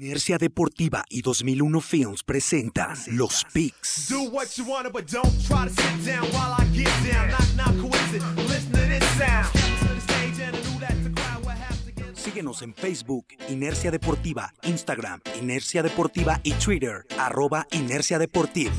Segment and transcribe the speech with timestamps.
[0.00, 4.06] Inercia Deportiva y 2001 Films presentan Los Picks.
[12.14, 18.72] Síguenos en Facebook, Inercia Deportiva, Instagram, Inercia Deportiva y Twitter, arroba Inercia Deportiva.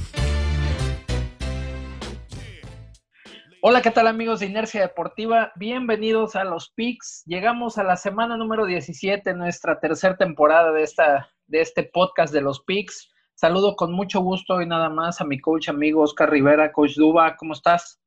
[3.61, 5.51] Hola, ¿qué tal amigos de Inercia Deportiva?
[5.57, 7.23] Bienvenidos a los Picks.
[7.25, 12.39] Llegamos a la semana número 17, nuestra tercera temporada de, esta, de este podcast de
[12.39, 13.11] los Picks.
[13.35, 16.71] Saludo con mucho gusto y nada más a mi coach amigo Oscar Rivera.
[16.71, 17.99] Coach Duba, ¿cómo estás?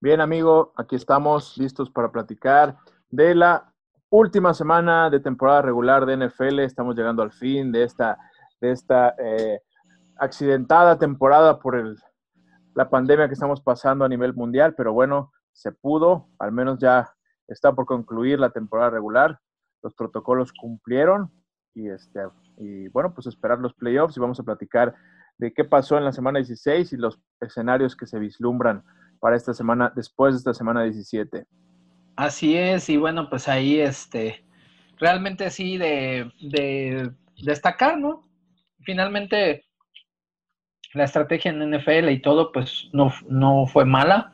[0.00, 2.78] Bien, amigo, aquí estamos listos para platicar
[3.10, 3.70] de la
[4.08, 6.60] última semana de temporada regular de NFL.
[6.60, 8.16] Estamos llegando al fin de esta,
[8.62, 9.60] de esta eh,
[10.16, 11.98] accidentada temporada por el
[12.76, 17.10] la pandemia que estamos pasando a nivel mundial, pero bueno, se pudo, al menos ya
[17.48, 19.40] está por concluir la temporada regular,
[19.82, 21.32] los protocolos cumplieron
[21.74, 22.20] y, este,
[22.58, 24.94] y bueno, pues esperar los playoffs y vamos a platicar
[25.38, 28.84] de qué pasó en la semana 16 y los escenarios que se vislumbran
[29.20, 31.46] para esta semana, después de esta semana 17.
[32.16, 34.44] Así es, y bueno, pues ahí este,
[34.98, 37.10] realmente sí de, de
[37.42, 38.28] destacar, ¿no?
[38.84, 39.65] Finalmente,
[40.96, 44.32] la estrategia en NFL y todo, pues no, no fue mala.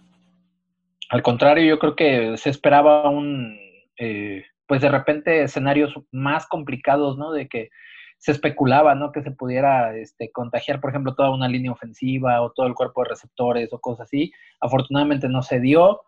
[1.10, 3.58] Al contrario, yo creo que se esperaba un,
[3.98, 7.32] eh, pues de repente escenarios más complicados, ¿no?
[7.32, 7.70] De que
[8.18, 9.10] se especulaba, ¿no?
[9.10, 13.02] Que se pudiera este, contagiar, por ejemplo, toda una línea ofensiva o todo el cuerpo
[13.02, 14.32] de receptores o cosas así.
[14.60, 16.02] Afortunadamente no se dio.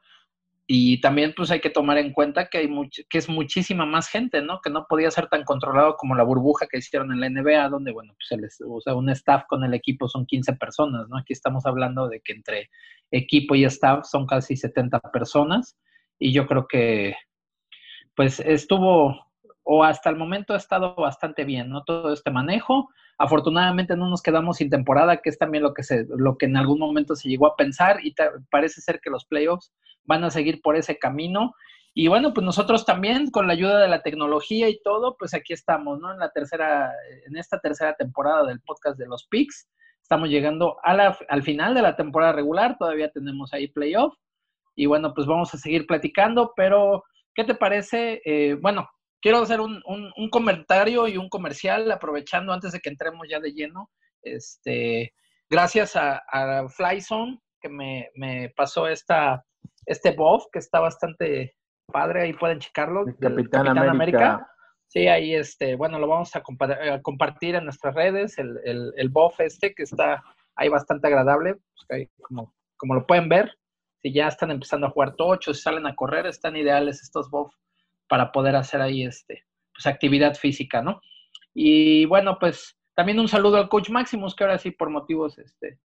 [0.67, 4.09] Y también pues hay que tomar en cuenta que hay mucho, que es muchísima más
[4.09, 4.61] gente, ¿no?
[4.63, 7.93] Que no podía ser tan controlado como la burbuja que hicieron en la NBA, donde,
[7.93, 11.19] bueno, pues el, o sea, un staff con el equipo son 15 personas, ¿no?
[11.19, 12.71] Aquí estamos hablando de que entre
[13.11, 15.77] equipo y staff son casi 70 personas
[16.19, 17.15] y yo creo que
[18.15, 19.27] pues estuvo
[19.65, 21.85] o hasta el momento ha estado bastante bien, ¿no?
[21.85, 22.91] Todo este manejo.
[23.19, 26.57] Afortunadamente no nos quedamos sin temporada, que es también lo que, se, lo que en
[26.57, 28.15] algún momento se llegó a pensar y
[28.51, 29.73] parece ser que los playoffs
[30.05, 31.55] van a seguir por ese camino.
[31.95, 35.53] Y bueno, pues nosotros también, con la ayuda de la tecnología y todo, pues aquí
[35.55, 36.13] estamos, ¿no?
[36.13, 36.93] En la tercera,
[37.27, 39.69] en esta tercera temporada del podcast de los Picks.
[40.03, 44.15] Estamos llegando a la, al final de la temporada regular, todavía tenemos ahí playoff.
[44.75, 47.05] Y bueno, pues vamos a seguir platicando, pero
[47.35, 48.21] ¿qué te parece?
[48.25, 48.91] Eh, bueno,
[49.25, 53.53] quiero hacer un, un, comentario y un comercial, aprovechando antes de que entremos ya de
[53.53, 53.91] lleno.
[54.23, 55.15] Este,
[55.49, 59.43] gracias a, a Flyzone, que me, me pasó esta,
[59.87, 61.57] este buff, que está bastante
[61.91, 63.07] padre, ahí pueden checarlo.
[63.19, 64.47] Capitán, América.
[64.89, 66.43] Sí, ahí este, bueno, lo vamos a,
[67.01, 70.23] compartir en nuestras redes, el, el, el buff este, que está
[70.55, 71.57] ahí bastante agradable,
[71.89, 73.57] pues, como, como lo pueden ver,
[74.03, 77.57] si ya están empezando a jugar tocho, si salen a correr, están ideales estos buffs
[78.15, 79.45] para poder hacer ahí este,
[79.75, 81.01] pues actividad física, ¿no?
[81.53, 85.81] Y bueno, pues también un saludo al coach Maximus, que ahora sí por motivos este,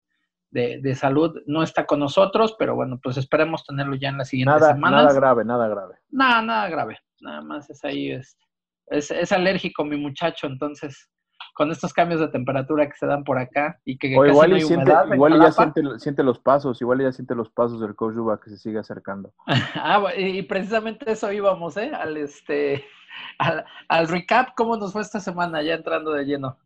[0.49, 4.25] de, de, salud no está con nosotros, pero bueno, pues esperemos tenerlo ya en la
[4.25, 5.03] siguiente nada, semanas.
[5.05, 5.95] Nada grave, nada grave.
[6.09, 6.99] Nada, nada grave.
[7.21, 8.44] Nada más es ahí, este,
[8.88, 11.09] es, es alérgico mi muchacho, entonces
[11.57, 14.94] con estos cambios de temperatura que se dan por acá y que o igual, siente,
[15.12, 18.13] igual ya siente, siente, los pasos, igual ya siente los pasos del coach
[18.44, 19.34] que se sigue acercando.
[19.73, 21.91] ah, y precisamente eso íbamos, ¿eh?
[21.95, 22.85] Al este
[23.40, 26.59] al, al, recap, ¿cómo nos fue esta semana ya entrando de lleno?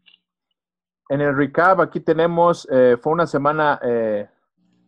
[1.07, 4.27] En el recap aquí tenemos, eh, fue una semana eh,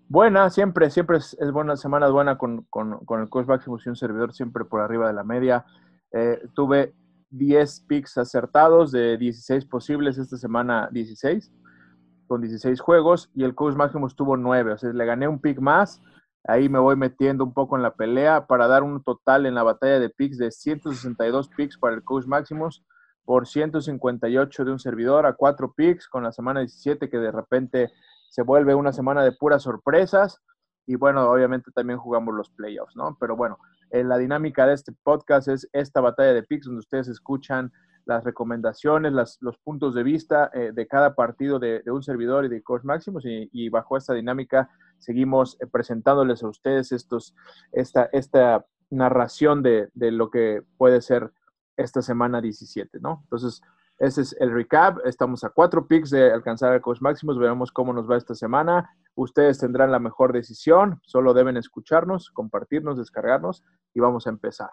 [0.10, 3.90] buena, siempre, siempre es, es, buena semana buena con, con, con el coach Maximus y
[3.90, 5.64] un servidor siempre por arriba de la media.
[6.12, 6.94] Eh, tuve
[7.34, 11.52] 10 picks acertados de 16 posibles esta semana 16,
[12.28, 15.60] con 16 juegos, y el coach Maximus tuvo 9, o sea, le gané un pick
[15.60, 16.02] más,
[16.46, 19.64] ahí me voy metiendo un poco en la pelea para dar un total en la
[19.64, 22.84] batalla de picks de 162 picks para el coach Maximus
[23.26, 27.92] por 158 de un servidor a 4 picks con la semana 17 que de repente
[28.30, 30.42] se vuelve una semana de puras sorpresas
[30.86, 33.18] y bueno, obviamente también jugamos los playoffs, ¿no?
[33.20, 33.58] Pero bueno,
[33.92, 37.72] eh, la dinámica de este podcast es esta batalla de picks donde ustedes escuchan
[38.06, 42.46] las recomendaciones, las, los puntos de vista eh, de cada partido de, de, un servidor
[42.46, 47.34] y de Coach Máximos y, bajo esta dinámica seguimos eh, presentándoles a ustedes estos,
[47.72, 51.32] esta, esta narración de, de, lo que puede ser
[51.78, 53.22] esta semana 17, ¿no?
[53.24, 53.62] Entonces,
[54.00, 55.00] ese es el recap.
[55.06, 57.38] Estamos a cuatro picks de alcanzar al Coach Máximos.
[57.38, 58.90] Veremos cómo nos va esta semana.
[59.16, 61.00] Ustedes tendrán la mejor decisión.
[61.04, 63.64] Solo deben escucharnos, compartirnos, descargarnos
[63.94, 64.70] y vamos a empezar.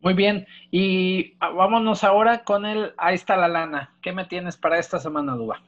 [0.00, 0.46] Muy bien.
[0.70, 3.96] Y vámonos ahora con el Ahí está la lana.
[4.00, 5.62] ¿Qué me tienes para esta semana, Duba?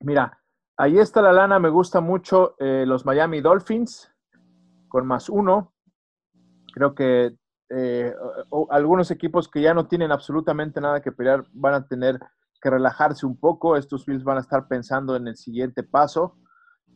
[0.00, 0.38] Mira,
[0.76, 1.58] ahí está la lana.
[1.58, 4.10] Me gusta mucho eh, los Miami Dolphins
[4.88, 5.74] con más uno.
[6.72, 7.36] Creo que
[7.70, 8.14] eh,
[8.70, 12.18] algunos equipos que ya no tienen absolutamente nada que pelear van a tener
[12.60, 13.76] que relajarse un poco.
[13.76, 16.36] Estos Bills van a estar pensando en el siguiente paso,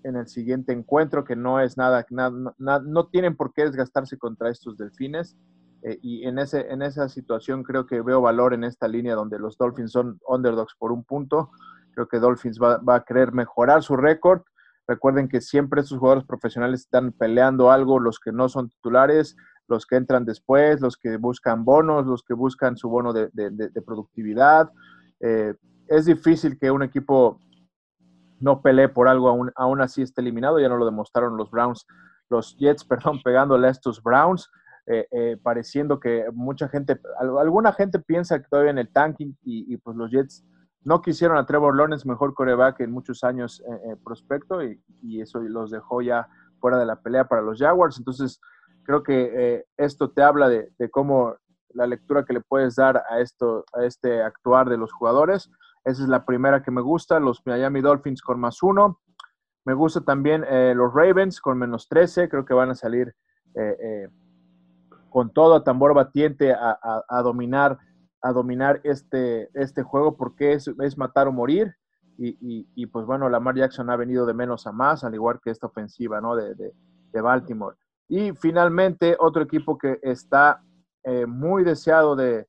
[0.04, 4.50] en el siguiente encuentro, que no es nada, nada, no tienen por qué desgastarse contra
[4.50, 5.36] estos delfines.
[5.82, 9.38] Eh, y en, ese, en esa situación creo que veo valor en esta línea donde
[9.38, 11.50] los Dolphins son underdogs por un punto.
[11.92, 14.42] Creo que Dolphins va, va a querer mejorar su récord.
[14.86, 19.36] Recuerden que siempre estos jugadores profesionales están peleando algo, los que no son titulares,
[19.68, 23.30] los que entran después, los que buscan bonos, los que buscan su bono de,
[23.84, 24.70] productividad.
[25.20, 25.54] Eh,
[25.88, 27.38] es difícil que un equipo
[28.40, 30.58] no pelee por algo, aún, aún, así esté eliminado.
[30.58, 31.86] Ya no lo demostraron los Browns,
[32.28, 34.50] los Jets, perdón, pegándole a estos Browns,
[34.86, 39.76] eh, eh, pareciendo que mucha gente, alguna gente piensa que todavía en el tanking y,
[39.78, 40.44] pues los Jets
[40.82, 43.62] no quisieron a Trevor Lawrence, mejor coreback en muchos años
[44.04, 46.28] prospecto, y, eso los dejó ya
[46.60, 47.98] fuera de la pelea para los Jaguars.
[47.98, 48.40] Entonces,
[48.88, 51.36] creo que eh, esto te habla de, cómo
[51.74, 55.50] la lectura que le puedes dar a, esto, a este actuar de los jugadores.
[55.84, 59.00] Esa es la primera que me gusta, los Miami Dolphins con más uno.
[59.64, 63.14] Me gusta también eh, los Ravens con menos 13, creo que van a salir
[63.54, 64.08] eh,
[65.10, 67.78] con todo a tambor batiente a, dominar,
[68.22, 71.74] a dominar este, este juego porque es, es matar o morir.
[72.20, 75.68] Y, pues bueno, Lamar Jackson ha venido de menos a más, al igual que esta
[75.68, 76.34] ofensiva ¿no?
[76.34, 77.76] de, de Baltimore.
[78.08, 80.62] Y finalmente, otro equipo que está
[81.04, 82.46] eh, muy deseado de,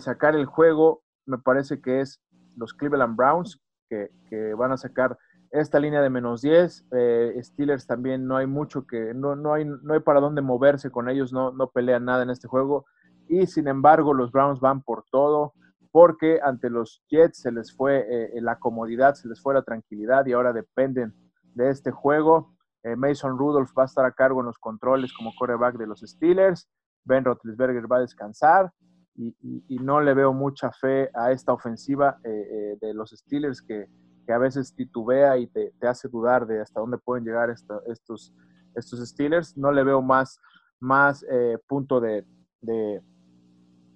[0.00, 2.20] sacar el juego, me parece que es
[2.56, 4.08] los Cleveland Browns, que,
[4.56, 5.16] van a sacar
[5.50, 6.86] esta línea de menos 10.
[6.92, 10.90] Eh, Steelers también no hay mucho que, no, no, hay, no hay para dónde moverse
[10.90, 12.86] con ellos, no, no pelean nada en este juego.
[13.28, 15.52] Y sin embargo, los Browns van por todo,
[15.90, 20.26] porque ante los Jets se les fue eh, la comodidad, se les fue la tranquilidad
[20.26, 21.14] y ahora dependen
[21.54, 22.54] de este juego.
[22.82, 26.00] Eh, Mason Rudolph va a estar a cargo en los controles como coreback de los
[26.00, 26.68] Steelers.
[27.04, 28.72] Ben Roethlisberger va a descansar
[29.16, 33.86] y, no le veo mucha fe a esta ofensiva eh, eh, de los Steelers que,
[34.28, 38.34] a veces titubea y te, hace dudar de hasta dónde pueden llegar estos,
[38.74, 39.56] estos Steelers.
[39.56, 40.40] No le veo más,
[40.80, 41.24] más
[41.68, 42.26] punto de,
[42.60, 43.00] de,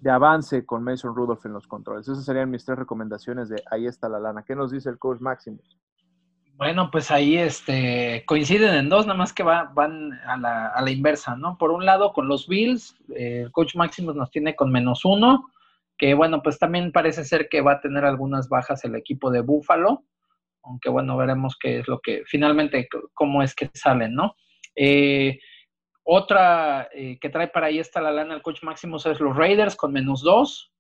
[0.01, 2.07] de, avance con Mason Rudolph en los controles.
[2.07, 4.45] Esas serían mis tres recomendaciones de ahí está la lana.
[4.45, 5.81] ¿Qué nos dice el coach Maximus?
[6.61, 10.83] Bueno, pues ahí este, coinciden en dos, nada más que va, van a la, a
[10.83, 11.57] la inversa, ¿no?
[11.57, 15.49] Por un lado, con los Bills, el coach Maximus nos tiene con menos uno,
[15.97, 19.41] que bueno, pues también parece ser que va a tener algunas bajas el equipo de
[19.41, 20.05] Buffalo,
[20.63, 24.35] aunque bueno, veremos qué es lo que finalmente, cómo es que salen, ¿no?
[24.77, 25.41] Eh,
[26.03, 29.77] otra eh, que trae para ahí está la lana el coach Maximus es los Raiders
[29.77, 30.71] con menos dos,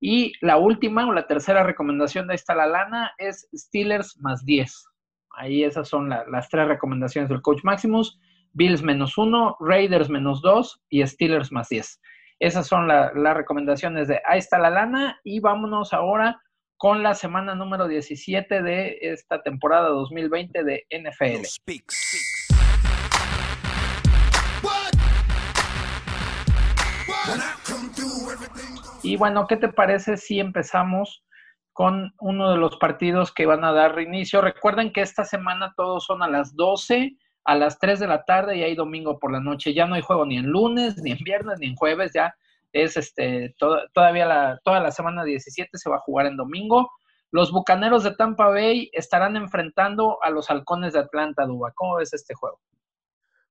[0.00, 4.87] y la última o la tercera recomendación de esta la lana es Steelers más 10.
[5.38, 8.18] Ahí esas son las tres recomendaciones del coach Maximus.
[8.54, 12.00] Bills menos 1, Raiders menos 2 y Steelers más 10.
[12.40, 16.40] Esas son las recomendaciones de Ahí está la lana y vámonos ahora
[16.76, 21.46] con la semana número 17 de esta temporada 2020 de NFL.
[29.04, 31.22] Y bueno, ¿qué te parece si empezamos
[31.78, 34.40] con uno de los partidos que van a dar reinicio?
[34.40, 38.56] Recuerden que esta semana todos son a las 12, a las 3 de la tarde
[38.56, 39.72] y hay domingo por la noche.
[39.72, 42.34] Ya no hay juego ni en lunes, ni en viernes, ni en jueves, ya
[42.72, 43.54] es este
[43.94, 46.90] todavía la, toda la semana 17 se va a jugar en domingo.
[47.30, 51.70] Los Bucaneros de Tampa Bay estarán enfrentando a los Halcones de Atlanta, Duba.
[51.76, 52.58] ¿Cómo ves este juego?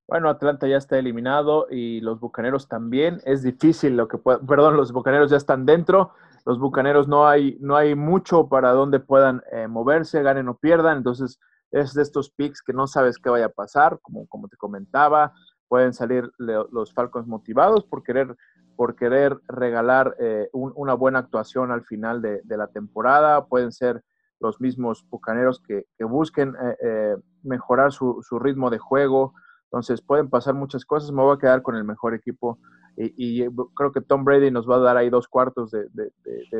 [0.06, 3.22] Bueno, Atlanta ya está eliminado y los Bucaneros también.
[3.24, 6.12] Es difícil lo que pueda, perdón, los Bucaneros ya están dentro.
[6.48, 10.96] Los Bucaneros no hay, no hay mucho para donde puedan eh, moverse, ganen o pierdan.
[10.96, 14.56] Entonces, es de estos picks que no sabes qué vaya a pasar, como, como te
[14.56, 15.34] comentaba.
[15.68, 18.34] Pueden salir los Falcons motivados por querer,
[18.78, 23.48] por querer regalar eh, una buena actuación al final de, la temporada.
[23.48, 24.02] Pueden ser
[24.40, 29.34] los mismos Bucaneros que, busquen eh, mejorar su, su ritmo de juego
[29.68, 31.12] entonces pueden pasar muchas cosas.
[31.12, 32.60] Me voy a quedar con el mejor equipo
[32.98, 36.60] y, creo que Tom Brady nos va a dar ahí dos cuartos de,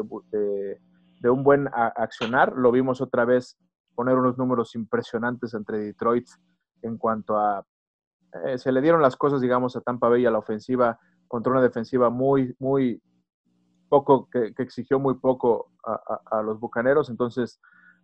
[1.30, 2.54] un buen accionar.
[2.56, 3.58] Lo vimos otra vez
[3.96, 6.28] poner unos números impresionantes entre Detroit
[6.84, 7.66] en cuanto a...
[8.46, 11.62] Eh, se le dieron las cosas, digamos, a Tampa Bay a la ofensiva contra una
[11.62, 13.02] defensiva muy, muy
[13.90, 17.10] poco, que, exigió muy poco a, a, los Bucaneros.
[17.10, 17.60] Entonces,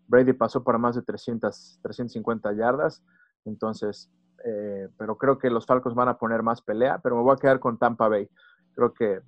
[0.08, 3.04] Brady pasó para más de 300, 350 yardas.
[3.46, 4.12] Entonces,
[4.46, 7.40] eh, pero creo que los Falcons van a poner más pelea, pero me voy a
[7.40, 8.30] quedar con Tampa Bay.
[8.76, 9.22] Creo que,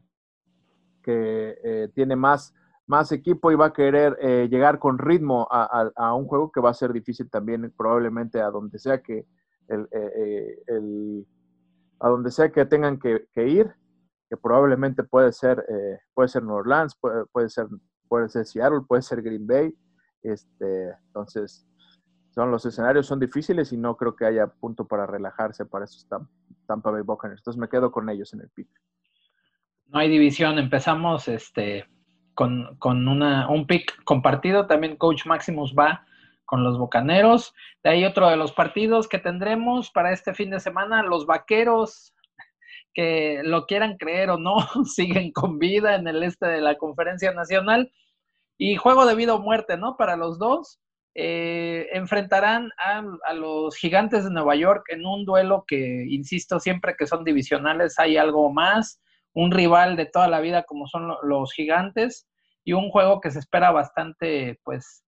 [1.04, 2.54] que eh, tiene más,
[2.86, 6.72] más equipo y va a querer eh, llegar con ritmo a, un juego que va
[6.72, 9.26] a ser difícil también, probablemente a donde sea que
[9.68, 11.26] el,
[12.00, 13.74] a donde sea que tengan que, ir.
[14.30, 15.66] que probablemente puede ser,
[16.14, 17.68] puede ser New Orleans, puede, puede, ser,
[18.08, 19.76] puede ser Seattle, puede ser Green Bay.
[20.22, 21.68] Este, entonces,
[22.36, 26.06] son los escenarios son difíciles y no creo que haya punto para relajarse para esos
[26.68, 27.40] Tampa Bay Buccaneers.
[27.40, 28.68] Entonces me quedo con ellos en el pick.
[29.88, 30.60] No hay división.
[30.60, 31.88] Empezamos este
[32.34, 34.68] con, con una, un pick compartido.
[34.68, 36.06] También Coach Maximus va
[36.44, 37.54] con los Bucaneros.
[37.84, 42.14] De ahí otro de los partidos que tendremos para este fin de semana, los Vaqueros,
[42.94, 47.32] que lo quieran creer o no, siguen con vida en el este de la Conferencia
[47.32, 47.94] Nacional.
[48.58, 49.96] Y juego de vida o muerte, ¿no?
[49.96, 50.82] Para los dos.
[51.18, 56.96] Eh, enfrentarán a, a, los gigantes de Nueva York en un duelo que, insisto, siempre
[56.98, 59.02] que son divisionales hay algo más,
[59.34, 62.28] un rival de toda la vida como son los gigantes
[62.66, 65.06] y un juego que se espera bastante, pues,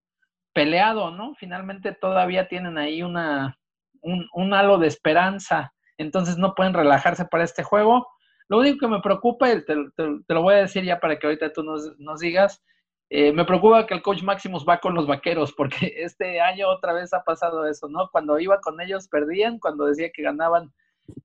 [0.53, 1.33] peleado, ¿no?
[1.35, 3.57] Finalmente todavía tienen ahí una,
[4.01, 8.07] un, halo de esperanza, entonces no pueden relajarse para este juego.
[8.47, 11.51] Lo único que me preocupa, y te, lo voy a decir ya para que ahorita
[11.51, 12.63] tú nos, nos digas,
[13.09, 16.93] eh, me preocupa que el coach Maximus va con los vaqueros, porque este año otra
[16.93, 18.09] vez ha pasado eso, ¿no?
[18.11, 20.73] Cuando iba con ellos perdían, cuando decía que ganaban,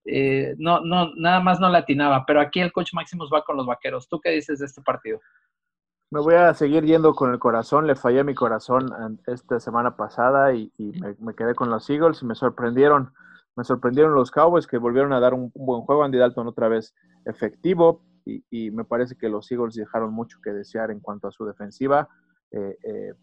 [0.05, 3.67] eh, no, no, nada más no latinaba, pero aquí el coach Maximus va con los
[3.67, 4.09] vaqueros.
[4.09, 5.21] ¿Tú qué dices de este partido?
[6.13, 7.87] Me voy a seguir yendo con el corazón.
[7.87, 10.71] Le fallé mi corazón esta semana pasada y,
[11.19, 13.15] me, quedé con los Eagles y me sorprendieron.
[13.57, 16.05] Me sorprendieron los Cowboys que volvieron a dar un, buen juego.
[16.05, 20.91] Andy Dalton otra vez efectivo y, me parece que los Eagles dejaron mucho que desear
[20.91, 22.09] en cuanto a su defensiva.
[22.51, 23.15] Eh, eh,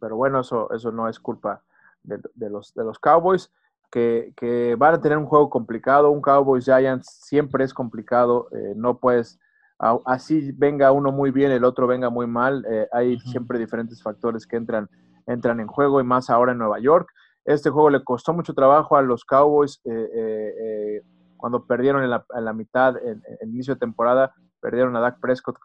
[0.00, 1.62] pero bueno, eso, eso no es culpa
[2.02, 3.52] de, los, de los Cowboys.
[3.90, 6.10] Que, que, van a tener un juego complicado.
[6.10, 8.48] Un Cowboys Giants siempre es complicado.
[8.52, 9.38] Eh, no puedes
[9.78, 12.64] así venga uno muy bien, el otro venga muy mal.
[12.70, 14.88] Eh, hay siempre diferentes factores que entran,
[15.26, 17.08] entran en juego y más ahora en Nueva York.
[17.44, 21.02] Este juego le costó mucho trabajo a los Cowboys eh, eh,
[21.46, 25.56] cuando perdieron en la, mitad, en, inicio de temporada, perdieron a Dak Prescott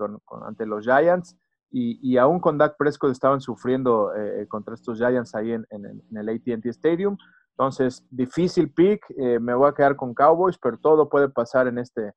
[0.45, 1.35] ante los Giants.
[1.71, 4.11] Y, aún con Dak Prescott estaban sufriendo
[4.50, 7.17] contra estos Giants ahí en, el ATT Stadium.
[7.57, 9.01] Entonces, difícil pick.
[9.39, 12.13] me voy a quedar con Cowboys, pero todo puede pasar en este,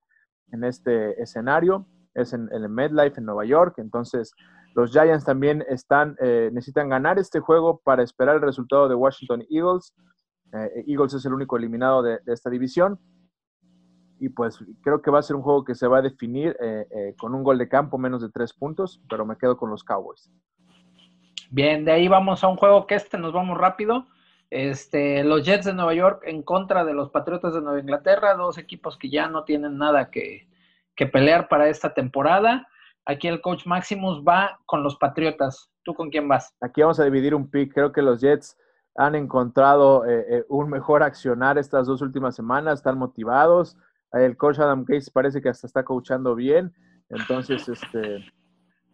[0.53, 4.33] en este escenario, es en, el MedLife en Nueva York, entonces
[4.75, 9.45] los Giants también están, eh, necesitan ganar este juego para esperar el resultado de Washington
[9.49, 9.95] Eagles.
[10.53, 12.99] Eh, Eagles es el único eliminado de, esta división.
[14.21, 17.15] Y pues creo que va a ser un juego que se va a definir eh,
[17.19, 20.31] con un gol de campo, menos de tres puntos, pero me quedo con los Cowboys.
[21.51, 24.07] Bien, de ahí vamos a un juego que este nos vamos rápido.
[24.51, 28.59] Este, los Jets de Nueva York en contra de los Patriotas de Nueva Inglaterra, dos
[28.59, 30.47] equipos que ya no tienen nada que,
[31.13, 32.69] pelear para esta temporada.
[33.05, 35.71] Aquí el coach Maximus va con los Patriotas.
[35.83, 36.55] ¿Tú con quién vas?
[36.61, 37.75] Aquí vamos a dividir un pick.
[37.75, 38.57] Creo que los Jets
[38.95, 43.77] han encontrado eh, eh, un mejor accionar estas dos últimas semanas, están motivados.
[44.15, 46.73] El coach Adam Gates parece que hasta está coachando bien.
[47.09, 48.25] Entonces, este,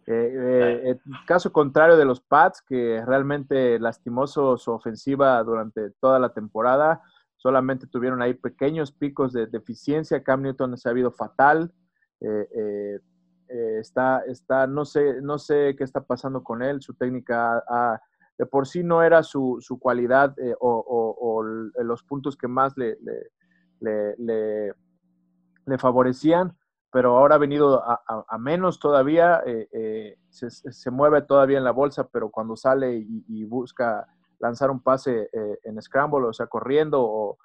[0.07, 7.01] eh, caso contrario de los Pats, que realmente lastimoso su ofensiva durante toda la temporada,
[7.41, 10.23] solamente tuvieron ahí pequeños picos de deficiencia.
[10.23, 11.71] Cam Newton se ha habido fatal.
[12.19, 12.99] Eh, eh,
[13.49, 16.81] eh, está, está, no sé, no sé qué está pasando con él.
[16.81, 17.63] Su técnica
[18.37, 21.43] de por sí no era su, su cualidad o,
[21.83, 23.31] los puntos que más le, le,
[23.79, 24.73] le, le
[25.77, 26.55] favorecían
[26.91, 32.09] pero ahora ha venido a, menos todavía, eh, eh, se, mueve todavía en la bolsa,
[32.11, 34.05] pero cuando sale y, busca
[34.39, 37.37] lanzar un pase eh, en scramble, o sea, corriendo o,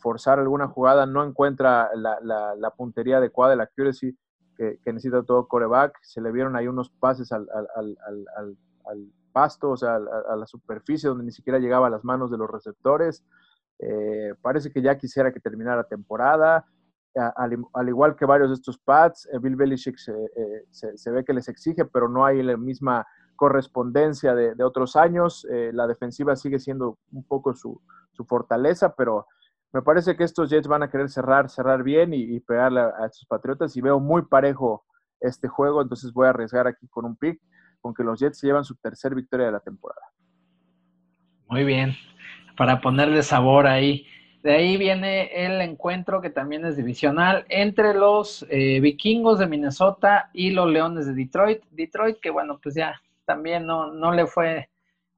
[0.00, 4.18] forzar alguna jugada, no encuentra la, puntería adecuada, la accuracy
[4.56, 5.96] que, necesita todo coreback.
[6.02, 7.46] Se le vieron ahí unos pases al,
[9.32, 12.50] pasto, o sea, a, la superficie donde ni siquiera llegaba a las manos de los
[12.50, 13.22] receptores.
[14.40, 16.64] parece que ya quisiera que terminara temporada
[17.16, 21.48] al, igual que varios de estos pads, eh, Bill Belichick eh, se, ve que les
[21.48, 23.06] exige, pero no hay la misma
[23.36, 25.46] correspondencia de, otros años.
[25.50, 27.80] Eh, la defensiva sigue siendo un poco su,
[28.26, 29.26] fortaleza, pero
[29.72, 33.26] me parece que estos Jets van a querer cerrar, cerrar bien y, pegarle a, estos
[33.26, 34.84] Patriotas y veo muy parejo
[35.20, 37.40] este juego, entonces voy a arriesgar aquí con un pick,
[37.82, 40.00] con que los Jets llevan su tercer victoria de la temporada.
[41.48, 41.94] Muy bien,
[42.56, 44.06] para ponerle sabor ahí.
[44.46, 50.30] De ahí viene el encuentro que también es divisional entre los eh, vikingos de Minnesota
[50.32, 51.64] y los leones de Detroit.
[51.72, 54.70] Detroit que bueno, pues ya también no, no le fue,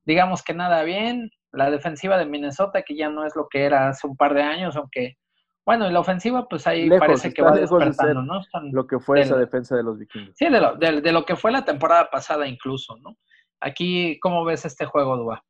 [0.07, 1.31] digamos que nada bien.
[1.53, 4.41] La defensiva de Minnesota que ya no es lo que era hace un par de
[4.41, 5.19] años, aunque
[5.67, 8.41] bueno, y la ofensiva pues ahí parece que va despertando, ¿no?
[8.73, 10.35] lo que fue esa defensa de los vikingos.
[10.39, 13.19] Sí, de lo, de lo que fue la temporada pasada incluso, ¿no?
[13.61, 15.45] Aquí, ¿cómo ves este juego, Dua?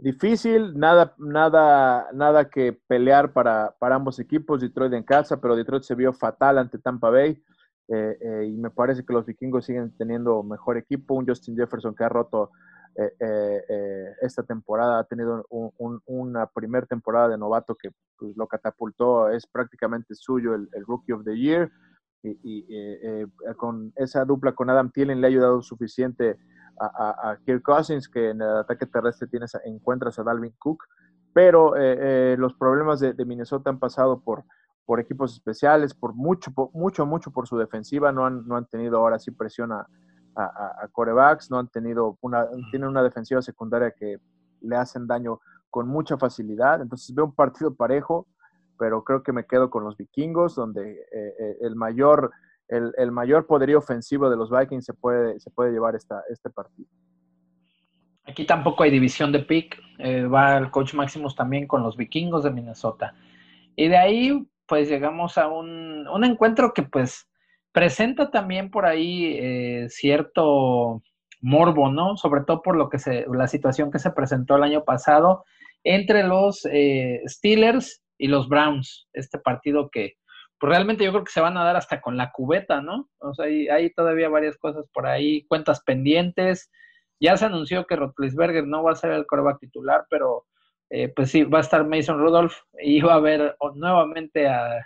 [0.00, 4.60] Difícil, nada, nada, nada que pelear para, para ambos equipos.
[4.60, 7.42] Detroit en casa, pero Detroit se vio fatal ante Tampa Bay.
[7.88, 11.14] eh, y me parece que los vikingos siguen teniendo mejor equipo.
[11.14, 12.52] Un Justin Jefferson que ha roto
[14.20, 15.46] esta temporada, ha tenido
[16.06, 21.24] una primera temporada de novato que pues, lo catapultó, es prácticamente suyo el, Rookie of
[21.24, 21.70] the Year.
[22.22, 22.64] Y,
[23.56, 26.38] con esa dupla con Adam Thielen le ha ayudado suficiente
[26.80, 30.84] a, Kirk Cousins, que en el ataque terrestre tienes, encuentras a Dalvin Cook,
[31.32, 31.74] pero
[32.36, 34.44] los problemas de, de Minnesota han pasado por,
[34.88, 38.10] por equipos especiales, por mucho, mucho, mucho por su defensiva.
[38.10, 39.86] No han, no han tenido ahora sí presión a,
[40.34, 44.18] a, corebacks, no han tenido una, tienen una defensiva secundaria que
[44.60, 46.80] le hacen daño con mucha facilidad.
[46.80, 48.26] Entonces veo un partido parejo,
[48.78, 52.30] pero creo que me quedo con los vikingos, donde eh, eh, el, mayor,
[52.68, 56.88] el, mayor poderío ofensivo de los Vikings se puede, se puede llevar esta, este partido.
[58.24, 59.80] Aquí tampoco hay división de pick.
[59.98, 63.14] Eh, va el coach Maximus también con los vikingos de Minnesota.
[63.74, 67.26] Y de ahí, pues llegamos a un, encuentro que pues
[67.72, 71.02] presenta también por ahí eh, cierto
[71.40, 72.16] morbo, ¿no?
[72.16, 75.44] Sobre todo por lo que se, la situación que se presentó el año pasado
[75.84, 79.08] entre los eh, Steelers y los Browns.
[79.14, 80.16] Este partido que
[80.58, 83.08] pues realmente yo creo que se van a dar hasta con la cubeta, ¿no?
[83.18, 86.70] O sea, hay, hay todavía varias cosas por ahí, cuentas pendientes.
[87.20, 90.46] Ya se anunció que Rotlisberger no va a ser el coreback titular, pero
[90.90, 94.84] eh, pues sí, va a estar Mason Rudolph y va a ver nuevamente a,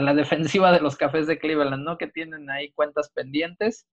[0.00, 1.98] la defensiva de los Cafés de Cleveland, ¿no?
[1.98, 3.86] Que tienen ahí cuentas pendientes.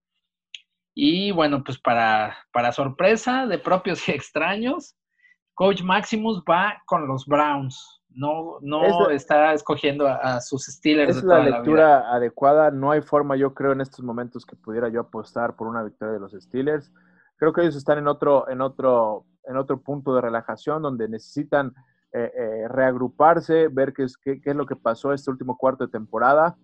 [0.94, 4.96] Y bueno, pues para, para sorpresa de propios y extraños,
[5.54, 8.00] Coach Maximus va con los Browns.
[8.14, 11.16] No, no está escogiendo a, sus Steelers.
[11.16, 12.70] Es la lectura adecuada.
[12.70, 16.14] No hay forma, yo creo, en estos momentos que pudiera yo apostar por una victoria
[16.14, 16.92] de los Steelers.
[17.36, 21.74] Creo que ellos están en otro, en otro en otro punto de relajación donde necesitan
[22.12, 25.90] eh, eh, reagruparse, ver qué es, qué, es, lo que pasó este último cuarto de
[25.90, 26.56] temporada.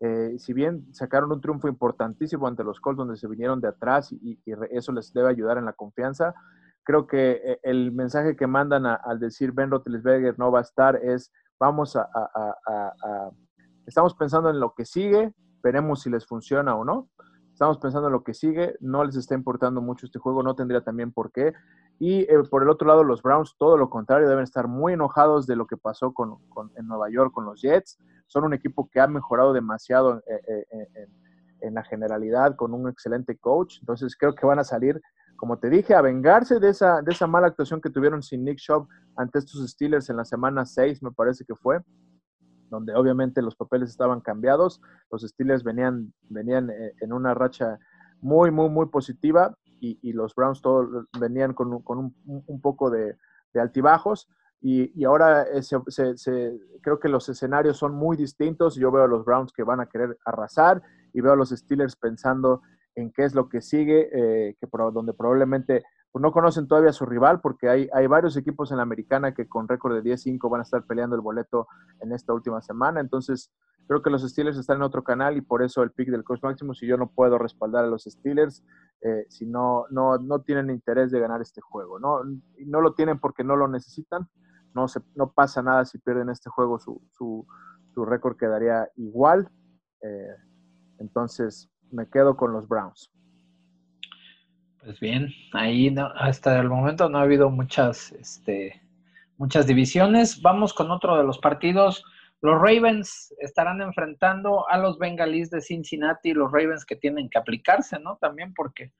[0.00, 4.12] Eh, si bien sacaron un triunfo importantísimo ante los Colts donde se vinieron de atrás
[4.12, 4.38] y,
[4.70, 6.34] eso les debe ayudar en la confianza,
[6.84, 11.32] creo que el mensaje que mandan al decir Ben Roethlisberger no va a estar es
[11.58, 13.30] vamos a, a,
[13.86, 17.08] estamos pensando en lo que sigue, veremos si les funciona o no.
[17.52, 20.80] Estamos pensando en lo que sigue, no les está importando mucho este juego, no tendría
[20.80, 21.52] también por qué.
[21.98, 25.46] Y eh, por el otro lado, los Browns, todo lo contrario, deben estar muy enojados
[25.46, 26.38] de lo que pasó con,
[26.76, 27.98] en Nueva York con los Jets.
[28.26, 31.08] Son un equipo que ha mejorado demasiado eh, eh,
[31.60, 33.76] en, la generalidad, con un excelente coach.
[33.80, 35.00] Entonces creo que van a salir,
[35.42, 38.58] como te dije, a vengarse de esa, de esa mala actuación que tuvieron sin Nick
[38.58, 41.80] Shop ante estos Steelers en la semana 6, me parece que fue
[42.70, 44.80] donde obviamente los papeles estaban cambiados.
[45.10, 47.80] Los Steelers venían, venían en una racha
[48.20, 53.16] muy, muy, muy positiva y, los Browns todos venían con, un, poco de,
[53.56, 54.28] altibajos.
[54.60, 58.76] Y, ahora eh, creo que los escenarios son muy distintos.
[58.76, 60.80] Yo veo a los Browns que van a querer arrasar
[61.12, 62.62] y veo a los Steelers pensando
[62.94, 66.94] en qué es lo que sigue, eh, que donde probablemente pues, no conocen todavía a
[66.94, 70.50] su rival, porque hay, hay varios equipos en la americana que con récord de 10-5
[70.50, 71.68] van a estar peleando el boleto
[72.00, 73.00] en esta última semana.
[73.00, 73.50] Entonces,
[73.86, 76.42] creo que los Steelers están en otro canal y por eso el pick del coach
[76.42, 78.62] máximo, si yo no puedo respaldar a los Steelers,
[79.00, 81.98] eh, si no, no, no tienen interés de ganar este juego.
[81.98, 82.20] ¿no?
[82.66, 84.28] No lo tienen porque no lo necesitan.
[84.74, 87.46] No, se, no pasa nada si pierden este juego, su, su,
[87.94, 89.50] su récord quedaría igual.
[90.00, 90.34] Eh,
[90.98, 93.12] entonces, me quedo con los Browns.
[94.82, 98.82] Pues bien, ahí hasta el momento no ha habido muchas, este,
[99.36, 100.42] muchas divisiones.
[100.42, 102.04] Vamos con otro de los partidos.
[102.40, 108.00] Los Ravens estarán enfrentando a los Bengalís de Cincinnati, los Ravens que tienen que aplicarse,
[108.00, 108.16] ¿no?
[108.16, 108.92] También porque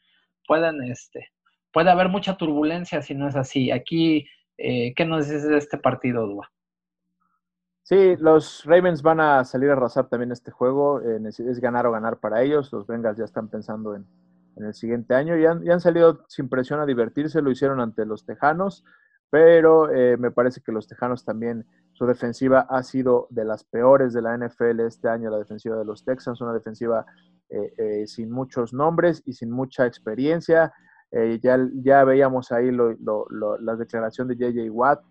[0.46, 1.33] pueden, este,
[1.72, 3.72] puede haber mucha turbulencia si no es así.
[3.72, 4.28] Aquí,
[4.59, 6.52] eh, ¿qué nos dices de este partido, Dua?
[7.85, 11.01] Sí, los Ravens van a salir a arrasar también este juego.
[11.03, 12.73] Eh, es ganar o ganar para ellos.
[12.73, 14.07] Los Bengals ya están pensando en,
[14.57, 15.37] en el siguiente año.
[15.37, 18.85] Y han, han, salido sin presión a divertirse, lo hicieron ante los Tejanos,
[19.31, 24.12] pero eh, me parece que los Tejanos también, su defensiva ha sido de las peores
[24.12, 27.05] de la NFL este año, la defensiva de los Texans, una defensiva
[27.49, 30.73] eh, eh, sin muchos nombres y sin mucha experiencia.
[31.42, 32.97] ya, ya veíamos ahí lo,
[33.61, 35.03] la declaración de JJ Watt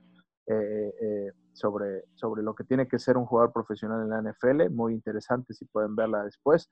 [1.54, 5.54] sobre, sobre lo que tiene que ser un jugador profesional en la NFL, muy interesante
[5.54, 6.70] si pueden verla después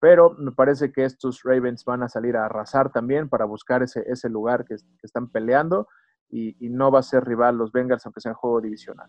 [0.00, 4.02] pero me parece que estos Ravens van a salir a arrasar también para buscar ese,
[4.06, 5.86] ese lugar que, están peleando
[6.30, 9.08] y, no va a ser rival los Bengals aunque sea juego divisional.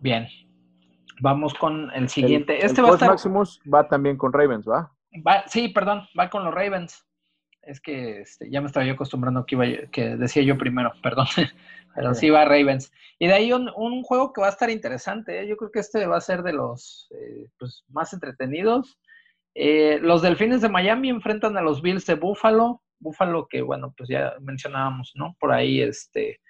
[0.00, 0.28] Bien,
[1.20, 2.64] vamos con el siguiente.
[2.64, 4.92] este va, a Maximus va también con Ravens, ¿va?
[5.26, 7.07] va sí, perdón, va con los Ravens.
[7.68, 11.26] Es que este, ya me estaba yo acostumbrando que, iba, que decía yo primero, perdón.
[11.94, 12.90] Pero sí va Ravens.
[13.18, 15.40] Y de ahí un, juego que va a estar interesante.
[15.40, 15.48] ¿eh?
[15.48, 18.98] Yo creo que este va a ser de los eh, pues, más entretenidos.
[19.54, 22.82] Eh, los Delfines de Miami enfrentan a los Bills de Buffalo.
[23.00, 25.36] Buffalo que, bueno, pues ya mencionábamos, ¿no?
[25.38, 26.40] Por ahí, este,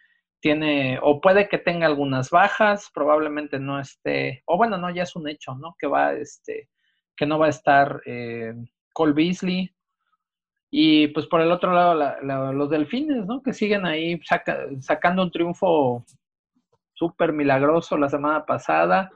[0.40, 5.16] tiene, o puede que tenga algunas bajas, probablemente no esté, o bueno, no, ya es
[5.16, 5.74] un hecho, ¿no?
[5.78, 6.68] Que va, este,
[7.16, 8.00] que no va a estar
[8.94, 9.74] Cole Beasley.
[10.70, 13.42] Y pues por el otro lado, los delfines, ¿no?
[13.42, 14.20] Que siguen ahí
[14.80, 16.04] sacando un triunfo
[16.92, 19.10] súper milagroso la semana pasada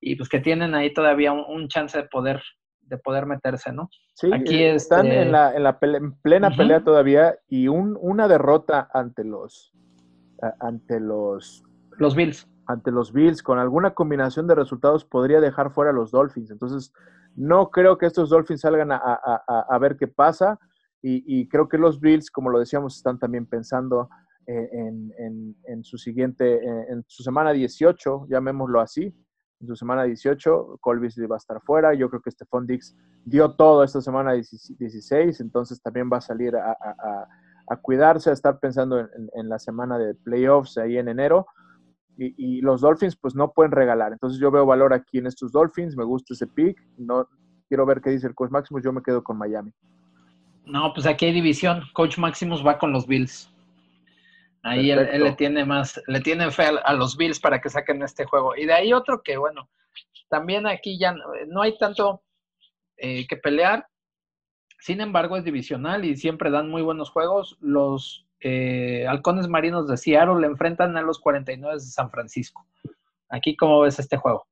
[0.00, 2.42] y pues que tienen ahí todavía un, chance de poder
[2.82, 3.88] de poder meterse, ¿no?
[4.12, 8.28] Sí, Aquí eh, están este en la, en la plena pelea todavía y un, una
[8.28, 9.72] derrota ante los
[10.60, 11.64] ante los
[11.96, 12.46] los Bills.
[12.66, 16.50] Ante los Bills con alguna combinación de resultados podría dejar fuera a los Dolphins.
[16.50, 16.92] Entonces,
[17.36, 20.58] no creo que estos Dolphins salgan a, a, ver qué pasa
[21.06, 24.08] y, creo que los Bills, como lo decíamos, están también pensando
[24.46, 29.14] eh, en, su siguiente, en, su semana 18, llamémoslo así,
[29.60, 33.54] en su semana 18, Colby va a estar fuera, yo creo que Stephon Dix dio
[33.54, 39.48] todo esta semana 16, entonces también va a salir a, cuidarse, a estar pensando en,
[39.48, 41.46] la semana de playoffs ahí en enero.
[42.16, 44.12] Y, los Dolphins pues no pueden regalar.
[44.12, 46.80] Entonces yo veo valor aquí en estos Dolphins, me gusta ese pick.
[46.96, 47.28] No
[47.68, 49.74] quiero ver qué dice el coach Maximus, yo me quedo con Miami.
[50.66, 51.82] No, pues aquí hay división.
[51.92, 53.50] Coach Maximus va con los Bills.
[54.62, 58.24] Ahí él, le tiene más, le tiene fe a, los Bills para que saquen este
[58.24, 58.56] juego.
[58.56, 59.68] Y de ahí otro que, bueno,
[60.30, 61.14] también aquí ya
[61.48, 62.22] no, hay tanto
[62.96, 63.86] eh, que pelear.
[64.78, 67.58] Sin embargo, es divisional y siempre dan muy buenos juegos.
[67.60, 72.66] Los eh, halcones marinos de Seattle le enfrentan a los 49 de San Francisco.
[73.28, 74.46] Aquí, ¿cómo ves este juego?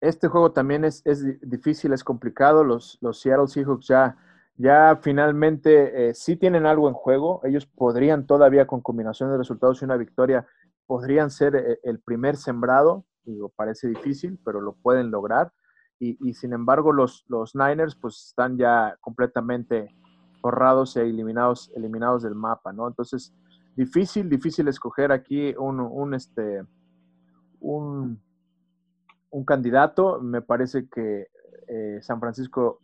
[0.00, 1.02] Este juego también es,
[1.42, 2.64] difícil, es complicado.
[2.64, 4.16] Los, los Seattle Seahawks ya,
[4.56, 7.40] ya finalmente eh, sí tienen algo en juego.
[7.44, 10.46] Ellos podrían todavía, con combinación de resultados y una victoria,
[10.86, 13.04] podrían ser eh, el primer sembrado.
[13.24, 15.52] Digo, parece difícil, pero lo pueden lograr.
[16.04, 19.94] Y, sin embargo, los, los Niners pues están ya completamente
[20.40, 22.88] borrados e eliminados, eliminados del mapa, ¿no?
[22.88, 23.32] Entonces,
[23.76, 26.64] difícil, difícil escoger aquí un, un este,
[27.60, 28.20] un,
[29.30, 30.20] un, candidato.
[30.20, 31.28] Me parece que
[31.68, 32.80] eh, San Francisco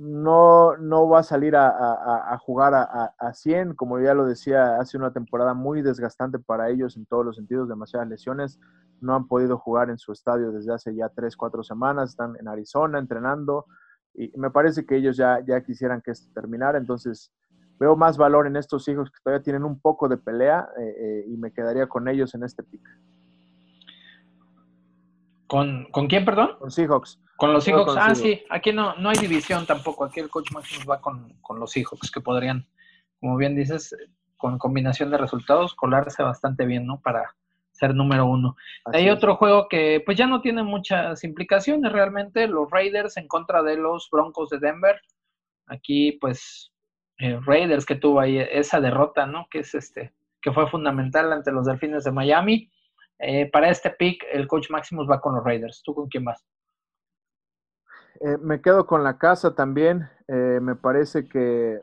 [0.00, 4.96] no, no va a salir a, jugar a, a, 100, como ya lo decía, hace
[4.96, 8.58] una temporada muy desgastante para ellos en todos los sentidos, demasiadas lesiones,
[9.02, 12.48] no han podido jugar en su estadio desde hace ya 3, 4 semanas, están en
[12.48, 13.66] Arizona entrenando,
[14.14, 17.30] y me parece que ellos ya, ya quisieran que esto terminara, entonces
[17.78, 21.24] veo más valor en estos hijos que todavía tienen un poco de pelea eh, eh,
[21.28, 22.88] y me quedaría con ellos en este pick.
[25.46, 26.52] ¿Con, ¿Con quién, perdón?
[26.58, 27.20] Con Seahawks.
[27.40, 27.96] Con los Seahawks.
[27.96, 30.04] ah, sí, aquí no, no hay división tampoco.
[30.04, 32.68] Aquí el coach Maximus va con, con los Seahawks, que podrían,
[33.18, 33.96] como bien dices,
[34.36, 37.00] con combinación de resultados, colarse bastante bien, ¿no?
[37.00, 37.34] Para,
[37.80, 38.56] ser número uno.
[38.92, 43.62] Hay otro juego que pues ya no tiene muchas implicaciones realmente, los Raiders en contra
[43.62, 45.00] de los Broncos de Denver.
[45.66, 46.72] Aquí pues
[47.18, 49.46] eh, Raiders que tuvo ahí esa derrota, ¿no?
[49.50, 52.70] Que es este, que fue fundamental ante los Delfines de Miami.
[53.18, 55.82] Eh, para este pick, el coach Maximus va con los Raiders.
[55.82, 56.44] ¿Tú con quién vas?
[58.20, 60.08] Eh, me quedo con la casa también.
[60.28, 61.80] me parece que,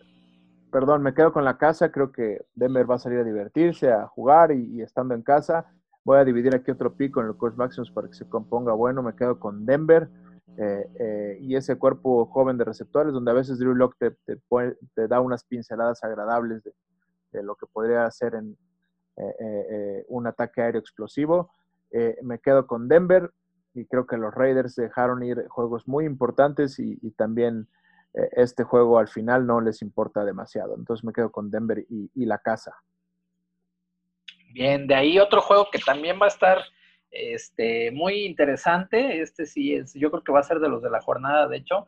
[0.72, 1.92] perdón, me quedo con la casa.
[1.92, 5.66] Creo que Denver va a salir a divertirse, a jugar y estando en casa.
[6.08, 9.04] Voy a dividir aquí otro pico en el Coach Maximus para que se componga bueno.
[9.04, 10.08] Me quedo con Denver
[10.56, 15.20] eh, eh, y ese cuerpo joven de receptores, donde a veces Drew Locke te, da
[15.20, 18.58] unas pinceladas agradables de, lo que podría hacer en
[19.18, 21.52] eh, un ataque aéreo explosivo.
[22.24, 23.30] me quedo con Denver
[23.78, 27.68] y creo que los Raiders dejaron ir juegos muy importantes y, también
[28.32, 30.76] este juego al final no les importa demasiado.
[30.76, 32.76] Entonces me quedo con Denver y la casa.
[34.54, 36.58] Bien, de ahí otro juego que también va a estar
[37.12, 39.22] este, muy interesante.
[39.22, 41.58] Este sí es, yo creo que va a ser de los de la jornada, de
[41.58, 41.86] hecho.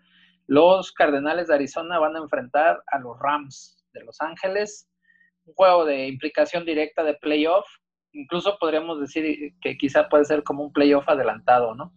[0.47, 4.89] Los Cardenales de Arizona van a enfrentar a los Rams de Los Ángeles.
[5.45, 7.65] Un juego de implicación directa de playoff.
[8.13, 11.93] Incluso podríamos decir que quizá puede ser como un playoff adelantado, ¿no?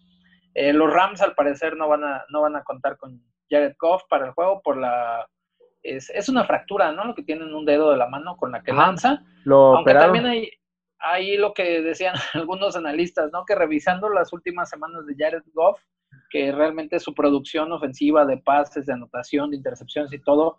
[0.55, 4.03] Eh, los Rams al parecer no van a, no van a contar con Jared Goff
[4.09, 5.27] para el juego por la
[5.83, 7.05] es, es, una fractura, ¿no?
[7.05, 9.22] Lo que tienen un dedo de la mano con la que lanza.
[9.44, 10.48] Lo Aunque también hay,
[10.98, 13.44] ahí lo que decían algunos analistas, ¿no?
[13.44, 15.81] Que revisando las últimas semanas de Jared Goff,
[16.31, 20.59] que realmente su producción ofensiva de pases, de anotación, de intercepciones y todo,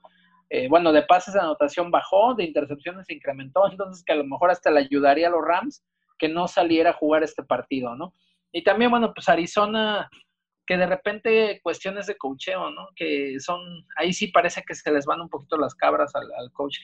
[0.53, 4.23] eh, bueno, de pases de anotación bajó, de intercepciones se incrementó, entonces que a lo
[4.23, 5.83] mejor hasta le ayudaría a los Rams
[6.19, 8.13] que no saliera a jugar este partido, ¿no?
[8.51, 10.07] Y también, bueno, pues Arizona,
[10.67, 12.89] que de repente cuestiones de cocheo, ¿no?
[12.95, 13.61] Que son,
[13.97, 16.77] ahí sí parece que se les van un poquito las cabras al, al coach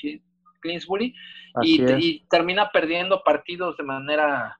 [0.61, 1.13] Clinsbury
[1.61, 4.59] y, termina perdiendo partidos de manera,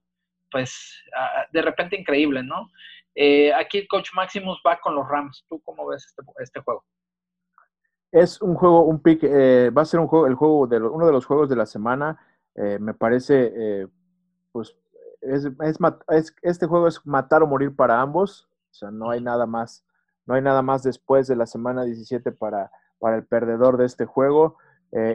[0.52, 1.02] pues,
[1.52, 2.70] de repente increíble, ¿no?
[3.16, 5.44] Eh, aquí Coach Maximus va con los Rams.
[5.50, 6.86] ¿Tú cómo ves este, este juego?
[8.12, 11.06] Es un juego, un pick, eh, va a ser un juego, el juego de uno
[11.06, 12.20] de los juegos de la semana.
[12.56, 13.88] Eh, me parece,
[14.52, 14.76] pues,
[15.22, 15.46] es,
[16.10, 18.50] es, este juego es matar o morir para ambos.
[18.72, 19.86] O sea, no hay nada más,
[20.26, 24.06] no hay nada más después de la semana 17 para, para el perdedor de este
[24.06, 24.58] juego.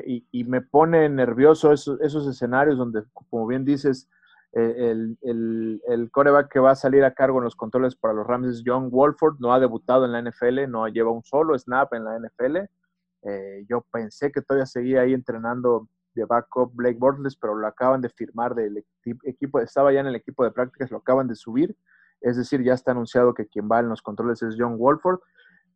[0.07, 4.09] Y, y, me pone nervioso esos, esos escenarios donde, como bien dices,
[4.57, 8.15] eh, el, el, el, coreback que va a salir a cargo en los controles para
[8.15, 11.59] los Rams es John Wolford, no ha debutado en la NFL, no lleva un solo
[11.59, 12.59] snap en la NFL.
[13.25, 18.01] Eh, yo pensé que todavía seguía ahí entrenando de backup Blake Bortles, pero lo acaban
[18.01, 18.85] de firmar del
[19.25, 21.75] equipo, estaba ya en el equipo de prácticas, lo acaban de subir,
[22.21, 25.21] es decir, ya está anunciado que quien va en los controles es John Wolford.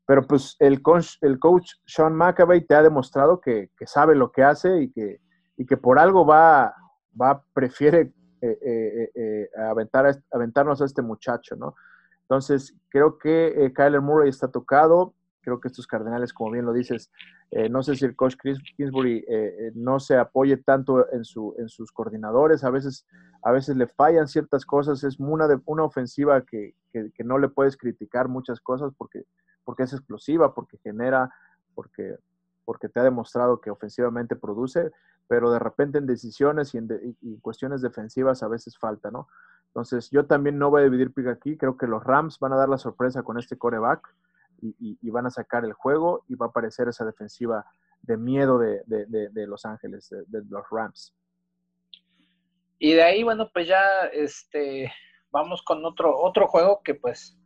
[0.07, 4.33] Pero pues el coach, el coach Sean McAvey te ha demostrado que, que sabe lo
[4.33, 5.21] que hace y que,
[5.57, 6.75] y que por algo va,
[7.21, 11.75] va, prefiere eh, eh, aventar, aventarnos a este muchacho, ¿no?
[12.23, 15.15] Entonces, creo que Kyler Murray está tocado,
[15.49, 17.11] creo que estos Cardenales, como bien lo dices,
[17.71, 19.25] no sé si el coach Chris Kingsbury
[19.75, 23.07] no se apoye tanto en, su, en sus coordinadores, a veces,
[23.43, 27.49] a veces le fallan ciertas cosas, es una, una ofensiva que, que, que, no le
[27.49, 29.25] puedes criticar muchas cosas porque,
[29.65, 31.31] porque es explosiva, porque genera,
[31.75, 32.17] porque,
[32.67, 34.93] porque te ha demostrado que ofensivamente produce,
[35.29, 36.89] pero de repente en decisiones y en,
[37.41, 39.29] cuestiones defensivas a veces falta, ¿no?
[39.69, 41.57] Entonces, yo también no voy a dividir pick aquí.
[41.57, 44.15] Creo que los Rams van a dar la sorpresa con este coreback
[44.61, 47.65] y, van a sacar el juego y va a aparecer esa defensiva
[48.03, 51.15] de miedo de, Los Ángeles, de, los Rams.
[52.79, 54.93] Y de ahí, bueno, pues ya este,
[55.31, 57.37] vamos con otro, otro juego que pues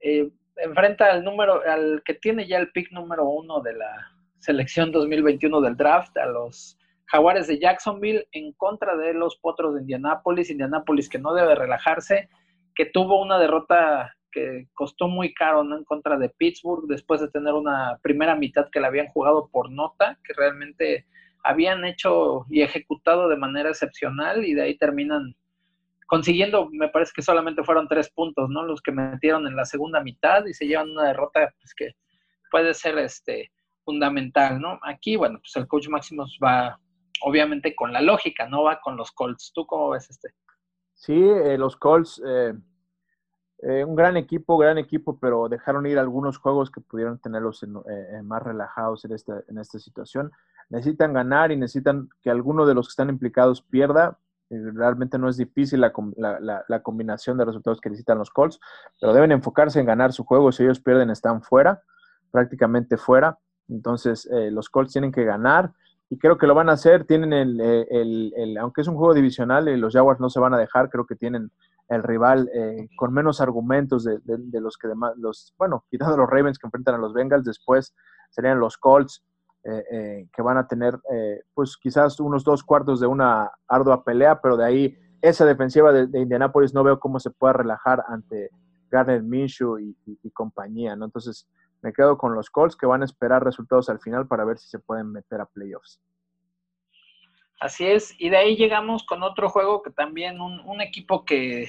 [0.00, 4.92] eh, enfrenta al número, al que tiene ya el pick número uno de la selección
[4.92, 10.50] 2021 del draft, a los Jaguares de Jacksonville en contra de los Potros de Indianápolis.
[10.50, 12.28] Indianápolis que no debe relajarse,
[12.74, 15.76] que tuvo una derrota que costó muy caro ¿no?
[15.76, 19.70] en contra de Pittsburgh después de tener una primera mitad que la habían jugado por
[19.70, 21.06] nota, que realmente
[21.42, 25.34] habían hecho y ejecutado de manera excepcional y de ahí terminan
[26.06, 28.64] consiguiendo, me parece que solamente fueron tres puntos, ¿no?
[28.64, 31.92] Los que metieron en la segunda mitad y se llevan una derrota pues, que
[32.50, 33.50] puede ser este
[33.84, 34.78] fundamental, ¿no?
[34.82, 36.78] Aquí, bueno, pues el coach Máximos va
[37.22, 39.52] obviamente con la lógica, no va con los Colts.
[39.54, 40.30] ¿Tú cómo ves este?
[40.94, 42.54] Sí, eh, los Colts, eh,
[43.68, 47.64] eh, un gran equipo, gran equipo, pero dejaron ir algunos juegos que pudieron tenerlos
[48.24, 50.30] más relajados en esta, en situación.
[50.68, 54.18] Necesitan ganar y necesitan que alguno de los que están implicados pierda.
[54.48, 55.92] Realmente no es difícil la,
[56.68, 58.60] la, combinación de resultados que necesitan los Colts,
[59.00, 60.52] pero deben enfocarse en ganar su juego.
[60.52, 61.82] Si ellos pierden, están fuera,
[62.30, 63.38] prácticamente fuera.
[63.68, 65.72] Entonces, los Colts tienen que ganar
[66.08, 67.04] y creo que lo van a hacer.
[67.04, 70.40] Tienen el, eh, el, el, aunque es un juego divisional, y los Jaguars no se
[70.40, 71.50] van a dejar, creo que tienen
[71.88, 74.20] el rival eh, con menos argumentos de,
[74.60, 77.94] los que demás, los, bueno, quitando los Ravens que enfrentan a los Bengals, después
[78.30, 79.24] serían los Colts
[79.64, 80.96] eh, que van a tener,
[81.54, 86.06] pues quizás unos dos cuartos de una ardua pelea, pero de ahí esa defensiva de,
[86.06, 88.50] de Indianapolis no veo cómo se pueda relajar ante
[88.90, 91.06] Garner Minshew y, y compañía, ¿no?
[91.06, 91.48] Entonces,
[91.82, 94.68] me quedo con los Colts que van a esperar resultados al final para ver si
[94.68, 96.00] se pueden meter a playoffs.
[97.58, 101.68] Así es, y de ahí llegamos con otro juego que también un, equipo que,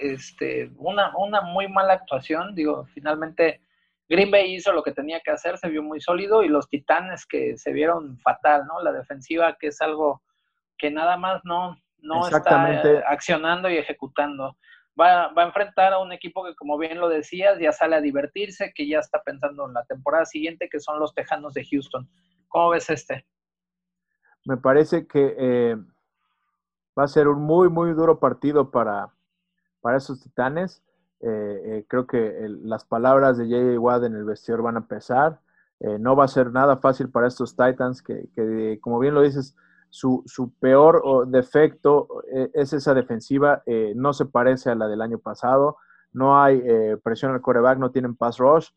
[0.00, 3.60] este, una, una muy mala actuación, digo, finalmente
[4.08, 7.26] Green Bay hizo lo que tenía que hacer, se vio muy sólido, y los Titanes
[7.26, 8.80] que se vieron fatal, ¿no?
[8.82, 10.22] La defensiva que es algo
[10.78, 14.56] que nada más no, no está accionando y ejecutando
[14.98, 18.00] va, va, a enfrentar a un equipo que, como bien lo decías, ya sale a
[18.00, 22.08] divertirse, que ya está pensando en la temporada siguiente, que son los Tejanos de Houston.
[22.48, 23.26] ¿Cómo ves este?
[24.46, 25.76] Me parece que eh,
[26.96, 29.12] va a ser un muy, muy duro partido para,
[29.80, 30.84] para esos Titanes.
[31.20, 33.80] Eh, eh, creo que las palabras de J.J.
[33.80, 35.40] Watt en el vestidor van a pesar.
[35.80, 39.56] no va a ser nada fácil para estos Titans que, que como bien lo dices,
[39.90, 42.22] su, su peor defecto
[42.54, 43.62] es esa defensiva,
[43.94, 45.76] no se parece a la del año pasado,
[46.12, 46.62] no hay
[47.02, 48.70] presión al coreback, no tienen pass rush.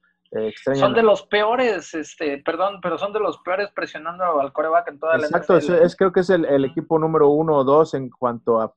[0.75, 4.99] Son de los peores, este, perdón, pero son de los peores presionando al coreback en
[4.99, 5.65] toda Exacto, la NFL.
[5.65, 8.73] Exacto, es, creo que es el, equipo número uno o dos en cuanto a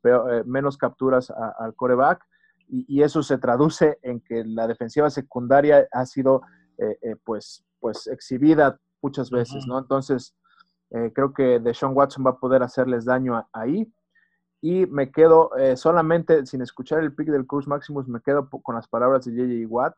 [0.47, 2.25] menos capturas al coreback
[2.69, 6.43] y, y, eso se traduce en que la defensiva secundaria ha sido
[7.25, 9.79] pues, pues exhibida muchas veces, ¿no?
[9.79, 10.35] Entonces,
[10.93, 13.93] eh, creo que Deshaun Watson va a poder hacerles daño ahí.
[14.61, 18.77] Y me quedo eh, solamente, sin escuchar el pick del coach Maximus, me quedo con
[18.77, 19.95] las palabras de JJ Watt.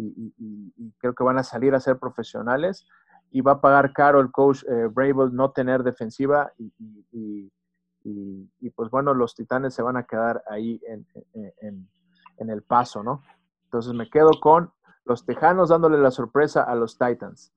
[0.00, 2.86] Y, creo que van a salir a ser profesionales.
[3.30, 6.52] Y va a pagar caro el coach eh, Brable no tener defensiva.
[6.58, 7.52] Y,
[8.74, 11.06] pues bueno, los titanes se van a quedar ahí en,
[12.38, 13.22] en, el paso, ¿no?
[13.64, 14.72] Entonces me quedo con
[15.04, 17.52] los Tejanos dándole la sorpresa a los Titans.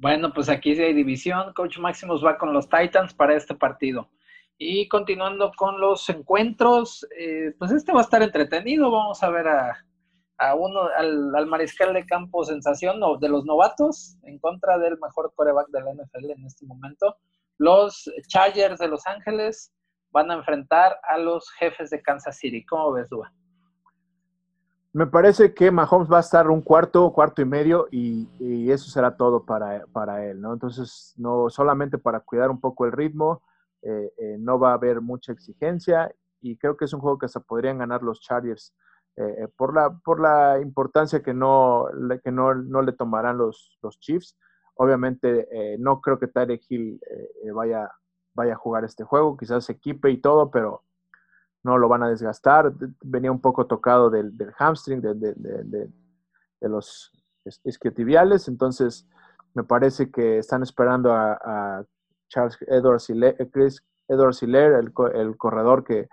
[0.00, 1.52] Bueno, pues aquí sí hay división.
[1.54, 4.08] Coach Maximus va con los Titans para este partido.
[4.56, 8.90] Y continuando con los encuentros, eh, pues este va a estar entretenido.
[8.90, 9.84] Vamos a ver a,
[10.56, 15.82] uno, al, mariscal de campo sensación de los novatos en contra del mejor coreback de
[15.82, 17.16] la NFL en este momento.
[17.58, 19.72] Los Chargers de Los Ángeles
[20.10, 22.64] van a enfrentar a los jefes de Kansas City.
[22.64, 23.32] ¿Cómo ves, Dua?
[24.92, 29.16] Me parece que Mahomes va a estar un cuarto, cuarto y medio y, eso será
[29.16, 30.52] todo para, para, él, ¿no?
[30.52, 33.42] Entonces, no solamente para cuidar un poco el ritmo,
[33.82, 37.26] eh, eh, no va a haber mucha exigencia y creo que es un juego que
[37.26, 38.74] hasta podrían ganar los Chargers
[39.18, 41.86] eh, por, la, por la importancia que no,
[42.22, 44.36] que no, no le tomarán los, los Chiefs.
[44.74, 45.48] Obviamente
[45.80, 47.00] no creo que Tyreek Hill
[47.52, 47.90] vaya,
[48.32, 50.84] vaya a jugar este juego, quizás se equipe y todo, pero
[51.64, 52.72] no lo van a desgastar.
[53.02, 55.90] Venía un poco tocado del, hamstring, de, de,
[56.60, 57.10] los
[57.64, 59.08] isquiotibiales, entonces
[59.52, 61.84] me parece que están esperando a
[62.28, 66.08] Charles Edwards eh, Chris Edwards Hiller, el, el corredor que,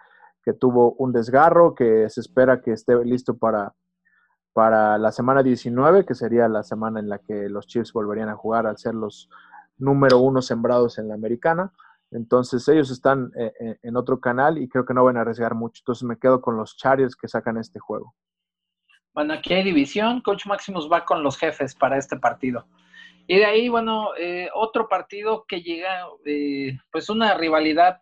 [0.54, 3.74] tuvo un desgarro, que se espera que esté listo para,
[4.54, 8.36] para la semana 19, que sería la semana en la que los Chiefs volverían a
[8.36, 9.30] jugar al ser los
[9.78, 11.72] número uno sembrados en la americana.
[12.12, 15.56] Entonces ellos están eh, eh, en otro canal y creo que no van a arriesgar
[15.56, 15.82] mucho.
[15.82, 18.16] Entonces me quedo con los Chargers que sacan este juego.
[19.14, 20.22] Bueno, aquí hay división.
[20.22, 22.66] Coach Maximus va con los jefes para este partido.
[23.28, 26.06] Y de ahí, bueno, eh, otro partido que llega,
[26.92, 28.02] pues una rivalidad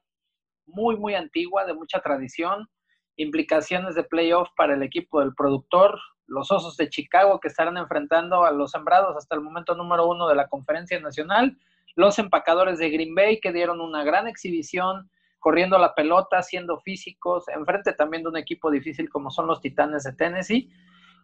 [0.66, 2.68] muy, muy antigua, de mucha tradición,
[3.16, 8.44] implicaciones de playoff para el equipo del productor, los Osos de Chicago que estarán enfrentando
[8.44, 11.58] a los sembrados hasta el momento número uno de la conferencia nacional,
[11.96, 17.48] los empacadores de Green Bay que dieron una gran exhibición, corriendo la pelota, siendo físicos,
[17.50, 20.72] enfrente también de un equipo difícil como son los Titanes de Tennessee.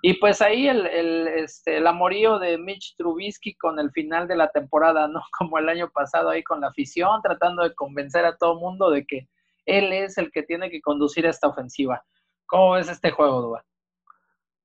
[0.02, 4.38] Y pues ahí el, el, este, el amorío de Mitch Trubisky con el final de
[4.38, 5.22] la temporada, ¿no?
[5.38, 9.06] Como el año pasado ahí con la afición, tratando de convencer a todo mundo de
[9.06, 9.28] que
[9.66, 12.04] él es el que tiene que conducir esta ofensiva.
[12.46, 13.66] ¿Cómo ves este juego, Dua?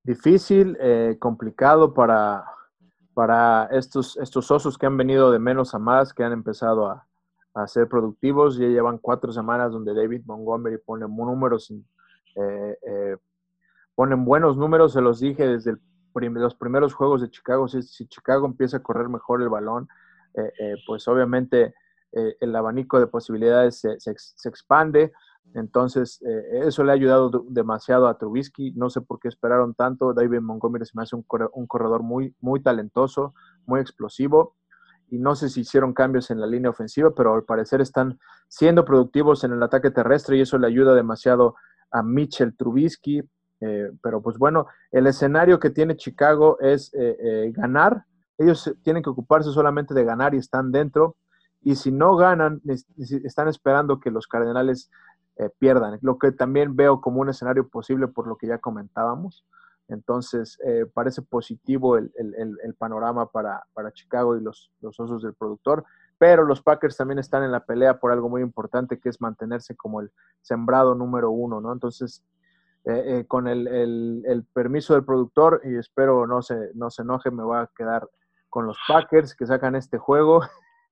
[0.02, 2.44] Difícil, eh, complicado para,
[3.12, 7.06] para estos, estos osos que han venido de menos a más, que han empezado a,
[7.54, 8.56] a ser productivos.
[8.56, 13.16] Ya llevan cuatro semanas donde David Montgomery pone números eh, eh,
[13.94, 15.76] ponen buenos números, se los dije desde
[16.14, 19.88] los primeros juegos de Chicago, si, Chicago empieza a correr mejor el balón,
[20.34, 21.74] eh, eh, pues obviamente
[22.12, 25.12] eh, el abanico de posibilidades se, expande,
[25.54, 26.20] entonces
[26.52, 30.86] eso le ha ayudado demasiado a Trubisky, no sé por qué esperaron tanto, David Montgomery
[30.86, 31.22] se me hace un,
[31.66, 33.34] corredor muy, muy talentoso,
[33.66, 34.56] muy explosivo,
[35.10, 38.84] y no sé si hicieron cambios en la línea ofensiva, pero al parecer están siendo
[38.84, 41.56] productivos en el ataque terrestre y eso le ayuda demasiado
[41.90, 43.22] a Mitchell Trubisky,
[43.64, 48.04] eh, pero pues bueno, el escenario que tiene Chicago es eh, eh, ganar.
[48.36, 51.16] Ellos tienen que ocuparse solamente de ganar y están dentro.
[51.62, 52.60] Y si no ganan,
[53.24, 54.90] están esperando que los Cardenales
[55.58, 59.46] pierdan, lo que también veo como un escenario posible por lo que ya comentábamos.
[59.88, 60.58] Entonces,
[60.92, 62.12] parece positivo el,
[62.76, 65.84] panorama para, Chicago y los, los Osos del productor
[66.18, 69.74] pero los Packers también están en la pelea por algo muy importante que es mantenerse
[69.74, 70.10] como el
[70.42, 71.72] sembrado número uno, ¿no?
[71.72, 72.22] Entonces,
[72.86, 77.42] eh, eh, con el, permiso del productor y espero no se, no se enoje, me
[77.42, 78.06] voy a quedar
[78.50, 80.42] con los Packers que sacan este juego,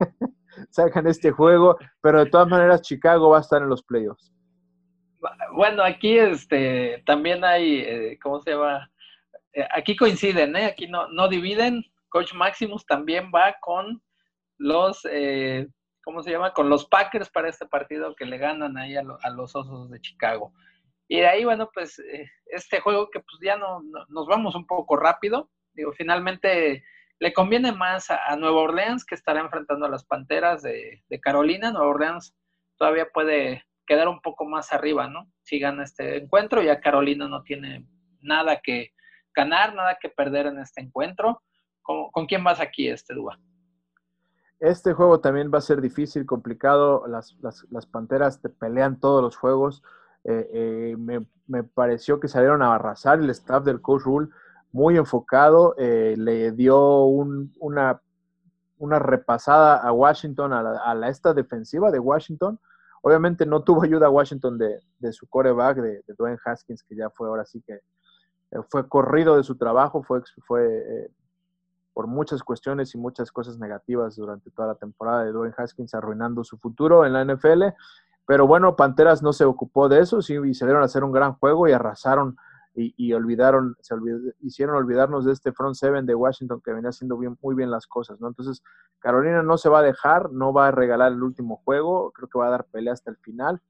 [0.71, 4.33] sacan este juego, pero de todas maneras Chicago va a estar en los playoffs.
[5.55, 8.91] Bueno, aquí este también hay, eh, ¿cómo se llama?
[9.77, 10.65] aquí coinciden, ¿eh?
[10.65, 11.85] Aquí no, no dividen.
[12.09, 14.03] Coach Maximus también va con
[14.57, 15.03] los,
[16.03, 16.55] ¿cómo se llama?
[16.55, 20.55] Con los Packers para este partido que le ganan ahí a los Osos de Chicago.
[21.13, 24.67] Y de ahí, bueno, pues eh, este juego que pues ya no, nos vamos un
[24.67, 25.51] poco rápido.
[25.75, 26.85] Digo, finalmente
[27.19, 31.71] le conviene más a, Nueva Orleans que estará enfrentando a las Panteras de, Carolina.
[31.71, 32.35] Nueva Orleans
[32.79, 35.31] todavía puede quedar un poco más arriba, ¿no?
[35.43, 37.87] Si gana este encuentro, ya Carolina no tiene
[38.23, 38.95] nada que
[39.35, 41.43] ganar, nada que perder en este encuentro.
[41.83, 43.39] ¿Con, quién vas aquí, este Dúa?
[44.61, 47.07] Este juego también va a ser difícil, complicado.
[47.07, 49.83] Las, las, las Panteras te pelean todos los juegos.
[50.25, 54.29] Eh, eh, me, pareció que salieron a arrasar el staff del coach Rule,
[54.73, 58.01] muy enfocado, eh, le dio una,
[58.79, 62.59] una repasada a Washington, a la, esta defensiva de Washington.
[63.03, 67.11] Obviamente no tuvo ayuda a Washington de, su coreback, de, de, Dwayne Haskins, que ya
[67.11, 67.81] fue ahora sí que
[68.69, 71.11] fue corrido de su trabajo, fue, fue
[71.95, 76.45] por muchas cuestiones y muchas cosas negativas durante toda la temporada de Dwayne Haskins arruinando
[76.45, 77.65] su futuro en la NFL.
[78.27, 81.35] Pero bueno, Panteras no se ocupó de eso, sí, y salieron a hacer un gran
[81.35, 82.37] juego y arrasaron
[82.75, 83.95] y, olvidaron, se
[84.41, 87.87] hicieron olvidarnos de este front seven de Washington que venía haciendo bien, muy bien las
[87.87, 88.29] cosas, ¿no?
[88.29, 88.63] Entonces,
[88.99, 92.39] Carolina no se va a dejar, no va a regalar el último juego, creo que
[92.39, 93.61] va a dar pelea hasta el final,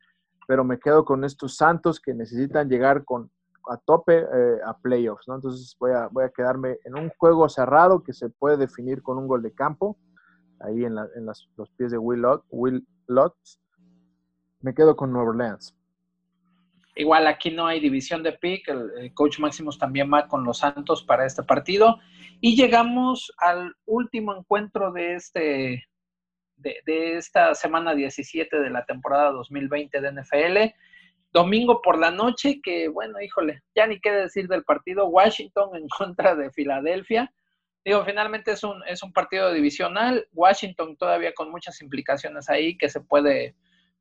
[0.46, 3.30] pero me quedo con estos Santos que necesitan llegar con
[3.70, 5.36] a tope eh, a playoffs, ¿no?
[5.36, 9.18] Entonces voy a, voy a quedarme en un juego cerrado que se puede definir con
[9.18, 9.96] un gol de campo,
[10.60, 12.86] ahí en, los pies de Will, Lot, Will.
[14.62, 15.76] Me quedo con Nueva Orleans.
[16.94, 21.02] Igual aquí no hay división de pick, el, coach Máximos también va con los Santos
[21.04, 21.98] para este partido.
[22.40, 25.84] Y llegamos al último encuentro de, este,
[26.56, 30.74] de, de esta semana 17 de la temporada 2020 de NFL
[31.32, 35.88] domingo por la noche, que bueno, híjole, ya ni qué decir del partido, Washington en
[35.98, 37.32] contra de Filadelfia.
[37.84, 42.88] Digo, finalmente es un, es un partido divisional, Washington todavía con muchas implicaciones ahí que
[42.88, 43.56] se puede,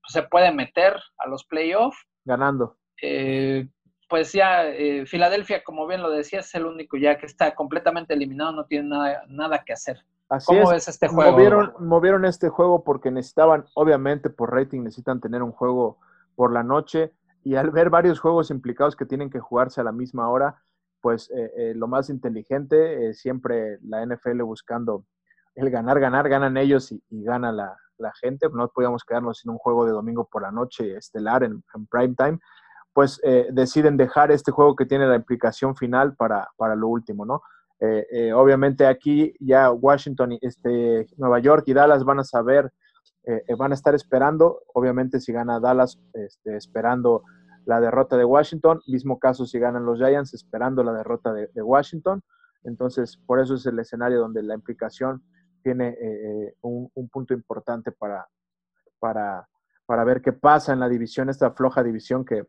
[0.07, 1.97] se puede meter a los playoffs.
[2.25, 2.77] Ganando.
[3.01, 3.67] Eh,
[4.09, 8.13] pues ya, eh, Filadelfia, como bien lo decía, es el único ya que está completamente
[8.13, 10.03] eliminado, no tiene nada, nada que hacer.
[10.45, 11.31] ¿Cómo ves este juego?
[11.31, 15.99] Movieron, movieron este juego porque necesitaban, obviamente por rating, necesitan tener un juego
[16.35, 17.11] por la noche
[17.43, 20.61] y al ver varios juegos implicados que tienen que jugarse a la misma hora,
[21.01, 25.05] pues eh, eh, lo más inteligente, eh, siempre la NFL buscando
[25.55, 27.77] el ganar, ganar, ganan ellos y, gana la,
[28.11, 28.47] gente.
[28.51, 32.39] No podíamos quedarnos sin un juego de domingo por la noche estelar en, prime time.
[32.93, 33.21] Pues
[33.51, 37.41] deciden dejar este juego que tiene la implicación final para, para lo último, ¿no?
[38.35, 42.71] obviamente aquí ya Washington, este, Nueva York y Dallas van a saber
[43.23, 47.23] eh, eh, van a estar esperando, obviamente si gana Dallas, este, esperando
[47.65, 52.23] la derrota de Washington, mismo caso si ganan los Giants, esperando la derrota de, Washington.
[52.63, 55.23] Entonces, por eso es el escenario donde la implicación
[55.61, 58.27] tiene eh, un, punto importante para,
[58.99, 59.47] para,
[59.85, 62.45] para, ver qué pasa en la división, esta floja división que,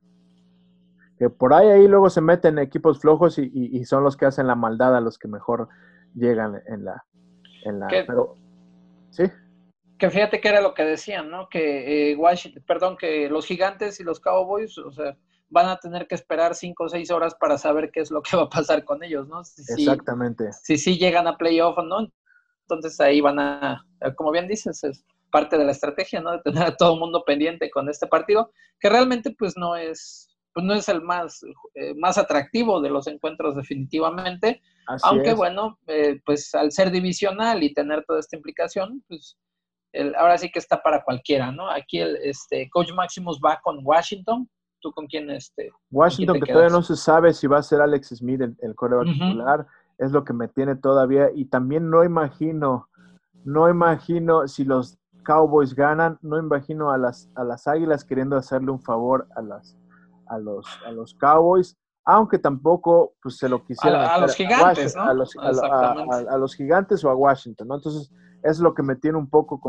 [1.18, 4.54] que por ahí, ahí luego se meten equipos flojos y, son los que hacen la
[4.54, 5.68] maldad a los que mejor
[6.14, 7.04] llegan en la...
[7.64, 8.36] En la pero,
[9.10, 9.24] ¿sí?
[10.02, 11.48] que fíjate que era lo que decían, ¿no?
[11.48, 15.16] Que eh, Washington, perdón, que los gigantes y los Cowboys, o sea,
[15.48, 18.36] van a tener que esperar cinco o seis horas para saber qué es lo que
[18.36, 19.40] va a pasar con ellos, ¿no?
[19.40, 20.50] Exactamente.
[20.64, 22.08] Si sí llegan a playoff o no,
[22.68, 23.84] entonces ahí van a,
[24.16, 26.32] como bien dices, es parte de la estrategia, ¿no?
[26.32, 30.28] De tener a todo el mundo pendiente con este partido, que realmente pues no es,
[30.54, 31.42] pues no es el más,
[31.74, 34.60] eh, más atractivo de los encuentros definitivamente,
[35.02, 39.38] aunque bueno, eh, pues al ser divisional y tener toda esta implicación, pues
[40.16, 41.70] ahora sí que está para cualquiera, ¿no?
[41.70, 44.48] Aquí el este, Coach Maximus va con Washington.
[44.80, 45.30] ¿Tú con quién?
[45.30, 48.74] Este, Washington, que todavía no se sabe si va a ser Alex Smith el, el
[48.74, 49.66] coreback titular,
[49.98, 51.30] es lo que me tiene todavía.
[51.34, 52.88] Y también no imagino,
[53.44, 58.70] no imagino si los Cowboys ganan, no imagino a las, a las Águilas queriendo hacerle
[58.70, 59.76] un favor a, las,
[60.26, 64.96] a, los, a los Cowboys aunque tampoco pues, se lo quisieran a, a los gigantes,
[64.96, 65.02] ¿no?
[65.02, 67.76] a, los, a, los, gigantes o a Washington, ¿no?
[67.76, 68.10] Entonces,
[68.42, 69.60] es lo que me tiene un poco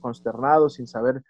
[0.00, 1.22] consternado sin saber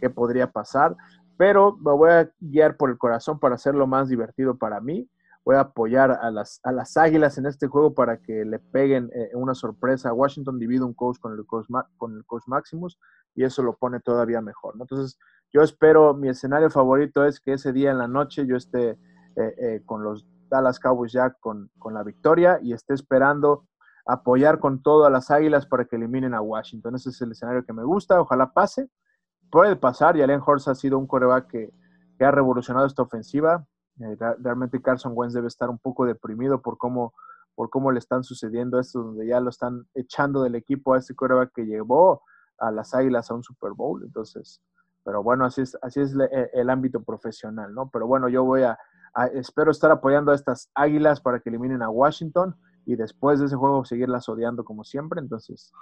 [0.00, 0.96] qué podría pasar,
[1.36, 5.08] pero me voy a guiar por el corazón para hacerlo más divertido para mí.
[5.46, 9.10] Voy a apoyar a las, a las Águilas en este juego para que le peguen
[9.14, 10.12] eh, una sorpresa.
[10.12, 11.66] Washington divide un coach con el coach,
[11.96, 12.98] con el coach Maximus
[13.34, 14.74] y eso lo pone todavía mejor.
[14.78, 15.18] Entonces,
[15.52, 18.98] yo espero, mi escenario favorito es que ese día en la noche yo esté eh,
[19.36, 23.66] eh, con los Dallas Cowboys ya con, con la victoria y esté esperando
[24.06, 26.94] apoyar con todo a las Águilas para que eliminen a Washington.
[26.94, 28.88] Ese es el escenario que me gusta, ojalá pase.
[29.50, 31.72] Puede pasar y Allen Horst ha sido un coreback que,
[32.24, 33.66] ha revolucionado esta ofensiva.
[34.00, 37.14] Eh, realmente Carson Wentz debe estar un poco deprimido por cómo,
[37.54, 41.14] por cómo le están sucediendo esto, donde ya lo están echando del equipo a este
[41.14, 42.22] coreback que llevó
[42.58, 44.02] a las Águilas a un Super Bowl.
[44.02, 44.60] Entonces,
[45.04, 47.88] pero bueno, así es, así es el, el ámbito profesional, ¿no?
[47.90, 48.78] Pero bueno, yo voy a,
[49.14, 53.46] a, espero estar apoyando a estas Águilas para que eliminen a Washington y después de
[53.46, 55.20] ese juego seguirlas odiando como siempre.
[55.20, 55.72] Entonces,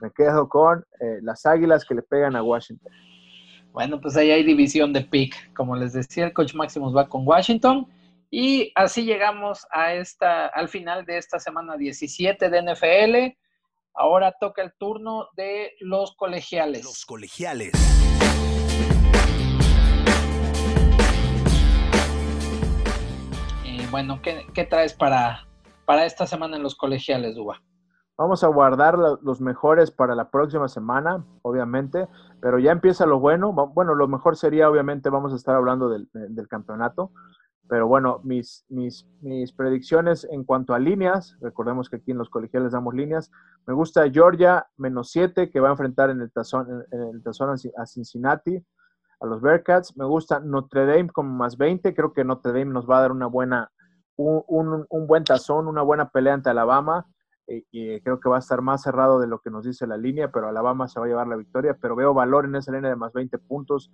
[0.00, 2.90] me quedo con eh, las Águilas que le pegan a Washington.
[3.74, 5.52] Bueno, pues ahí hay división de pick.
[5.52, 7.88] Como les decía, el coach Maximus va con Washington.
[8.30, 13.36] Y así llegamos a esta, al final de esta semana 17 de NFL.
[13.92, 16.84] Ahora toca el turno de los colegiales.
[16.84, 17.72] Los colegiales.
[23.64, 25.48] Y bueno, ¿qué, qué traes para,
[25.84, 27.60] para esta semana en los colegiales, Duba?
[28.16, 32.08] Vamos a guardar los mejores para la próxima semana, obviamente,
[32.40, 33.52] pero ya empieza lo bueno.
[33.52, 36.08] Bueno, lo mejor sería, obviamente, vamos a estar hablando del,
[36.48, 37.10] campeonato,
[37.68, 42.30] pero bueno, mis, mis, mis, predicciones en cuanto a líneas, recordemos que aquí en los
[42.30, 43.32] colegiales damos líneas,
[43.66, 47.56] me gusta Georgia menos 7 que va a enfrentar en el tazón, en el tazón
[47.76, 48.64] a Cincinnati,
[49.18, 52.88] a los Bearcats, me gusta Notre Dame con más 20, creo que Notre Dame nos
[52.88, 53.72] va a dar una buena
[54.16, 57.06] un, un, buen tazón, una buena pelea ante Alabama.
[57.46, 57.64] Eh,
[58.02, 60.48] creo que va a estar más cerrado de lo que nos dice la línea, pero
[60.48, 61.76] Alabama se va a llevar la victoria.
[61.80, 63.90] Pero veo valor en esa línea de más 20 puntos.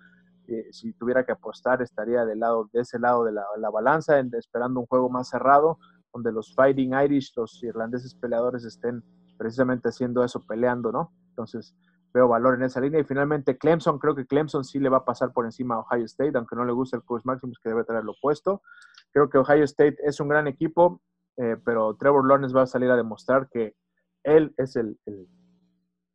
[0.71, 4.81] si tuviera que apostar, estaría del lado, de ese lado de la, la balanza, esperando
[4.81, 5.79] un juego más cerrado,
[6.13, 9.03] donde los Fighting Irish, los irlandeses peleadores, estén
[9.37, 11.13] precisamente haciendo eso, peleando, ¿no?
[11.29, 11.75] Entonces,
[12.13, 12.99] veo valor en esa línea.
[12.99, 16.05] Y finalmente, Clemson, creo que Clemson sí le va a pasar por encima a Ohio
[16.05, 18.61] State, aunque no le guste el coach Maximus, que debe tener lo opuesto.
[19.11, 21.01] Creo que Ohio State es un gran equipo,
[21.37, 23.75] eh, pero Trevor Lawrence va a salir a demostrar que
[24.23, 25.27] él es el, el,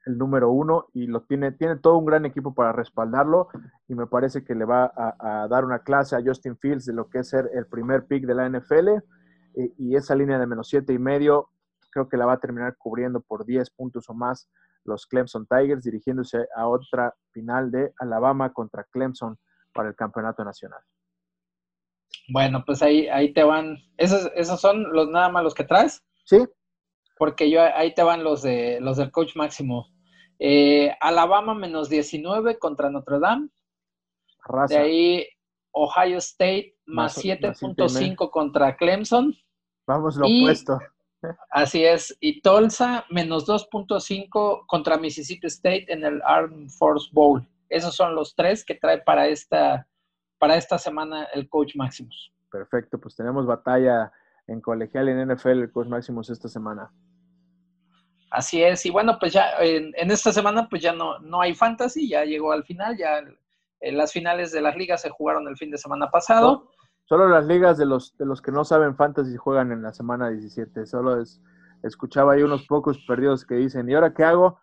[0.07, 3.49] número uno y lo tiene, tiene todo un gran equipo para respaldarlo
[3.89, 7.09] y me parece que le va a, dar una clase a Justin Fields de lo
[7.09, 8.91] que es ser el primer pick de la NFL
[9.57, 11.49] y, y esa línea de menos siete y medio
[11.97, 14.49] creo que la va a terminar cubriendo por 10 puntos o más
[14.85, 19.39] los Clemson Tigers, dirigiéndose a otra final de Alabama contra Clemson
[19.73, 20.81] para el campeonato nacional.
[22.29, 23.79] Bueno, pues ahí, ahí te van.
[23.97, 26.05] ¿Esos, ¿Esos son los nada más los que traes?
[26.24, 26.39] Sí.
[27.18, 29.89] Porque yo ahí te van los de los del coach máximo.
[30.39, 33.49] Eh, Alabama menos 19 contra Notre Dame.
[34.68, 35.27] De ahí
[35.72, 39.35] Ohio State más, 7.5 contra Clemson.
[39.87, 40.79] Vamos lo opuesto.
[41.51, 42.16] Así es.
[42.20, 47.47] Y Tulsa menos 2.5 contra Mississippi State en el Armed Force Bowl.
[47.68, 49.89] Esos son los tres que trae para esta,
[50.39, 52.32] para esta semana el coach Maximus.
[52.51, 54.12] Perfecto, pues tenemos batalla
[54.47, 56.91] en colegial y en NFL el coach Maximus esta semana.
[58.30, 62.09] Así es, y bueno, pues ya en, esta semana pues ya no, no hay fantasy,
[62.09, 63.22] ya llegó al final, ya
[63.80, 66.70] las finales de las ligas se jugaron el fin de semana pasado.
[67.05, 70.28] Solo las ligas de los, de los que no saben fantasy juegan en la semana
[70.28, 70.87] 17.
[70.87, 71.41] Solo es,
[71.84, 74.59] escuchaba ahí unos pocos perdidos que dicen, ¿y ahora qué hago?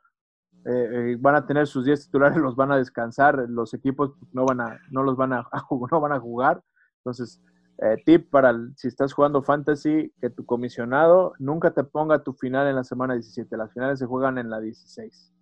[0.66, 4.46] Eh, eh, van a tener sus 10 titulares, los van a descansar, los equipos no
[4.46, 5.48] van a, no los van a,
[5.92, 6.62] no van a jugar.
[6.98, 7.42] Entonces,
[7.80, 12.68] eh, tip para si estás jugando fantasy, que tu comisionado nunca te ponga tu final
[12.68, 13.58] en la semana 17.
[13.58, 15.34] Las finales se juegan en la 16.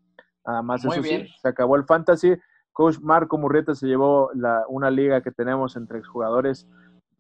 [0.45, 2.35] Nada más eso sí, se acabó el fantasy.
[2.73, 6.67] Coach Marco Murrieta se llevó la, una liga que tenemos entre jugadores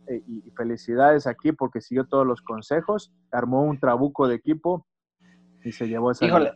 [0.07, 4.87] eh, y felicidades aquí porque siguió todos los consejos, armó un trabuco de equipo
[5.63, 6.25] y se llevó esa.
[6.25, 6.53] Híjole,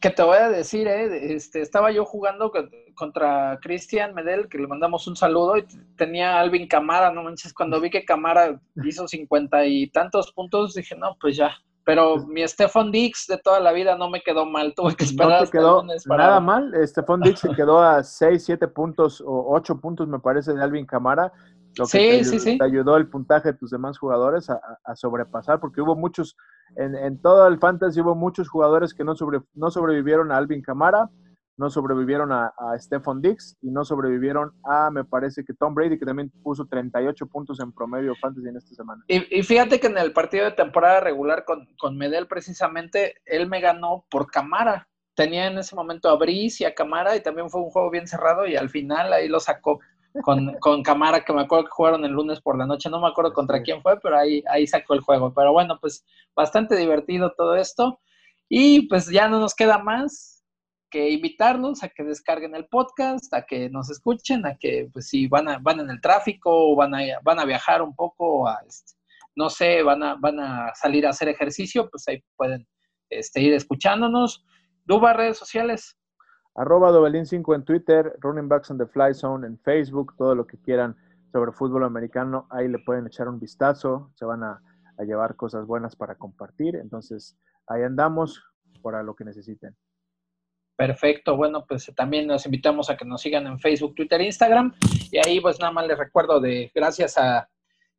[0.00, 2.52] que te voy a decir, eh, este, estaba yo jugando
[2.94, 7.80] contra Cristian Medel, que le mandamos un saludo, y tenía Alvin Camara, no manches, cuando
[7.80, 11.50] vi que Camara hizo cincuenta y tantos puntos, dije, no, pues ya.
[11.84, 15.40] Pero mi Stefan Dix de toda la vida no me quedó mal, tuve que esperar.
[15.40, 19.80] No te quedó nada mal, Stefan Dix se quedó a 6, 7 puntos o 8
[19.80, 21.32] puntos, me parece, de Alvin Camara
[21.86, 22.58] sí, te, sí, sí.
[22.58, 26.36] te ayudó el puntaje de tus demás jugadores a, sobrepasar, porque hubo muchos,
[26.76, 31.08] en, todo el fantasy hubo muchos jugadores que no, sobre, no sobrevivieron a Alvin Camara,
[31.56, 35.98] no sobrevivieron a, a Stephon Dix y no sobrevivieron a, me parece que Tom Brady,
[35.98, 39.02] que también puso 38 puntos en promedio fantasy en esta semana.
[39.08, 43.60] Y, fíjate que en el partido de temporada regular con, con Medel, precisamente, él me
[43.60, 44.88] ganó por Camara.
[45.14, 48.06] Tenía en ese momento a Brice y a Camara y también fue un juego bien
[48.06, 49.80] cerrado y al final ahí lo sacó
[50.22, 53.08] con, con Camara, que me acuerdo que jugaron el lunes por la noche, no me
[53.08, 55.32] acuerdo contra quién fue, pero ahí, ahí sacó el juego.
[55.34, 56.04] Pero bueno, pues
[56.34, 58.00] bastante divertido todo esto.
[58.48, 60.44] Y pues ya no nos queda más
[60.90, 65.26] que invitarlos a que descarguen el podcast, a que nos escuchen, a que pues si
[65.26, 68.58] van, a, van en el tráfico o van a, van a viajar un poco, a,
[68.66, 68.94] este,
[69.36, 72.66] no sé, van a, van a salir a hacer ejercicio, pues ahí pueden
[73.10, 74.44] este, ir escuchándonos.
[74.84, 75.97] Duba, redes sociales
[76.58, 80.58] arroba Dobelín5 en Twitter, Running Backs on the Fly Zone en Facebook, todo lo que
[80.58, 80.96] quieran
[81.30, 84.60] sobre fútbol americano, ahí le pueden echar un vistazo, se van a,
[85.06, 87.38] llevar cosas buenas para compartir, entonces
[87.68, 88.42] ahí andamos
[88.82, 89.76] para lo que necesiten.
[90.76, 94.74] Perfecto, bueno, pues también los invitamos a que nos sigan en Facebook, Twitter, Instagram,
[95.12, 97.48] y ahí pues nada más les recuerdo de gracias a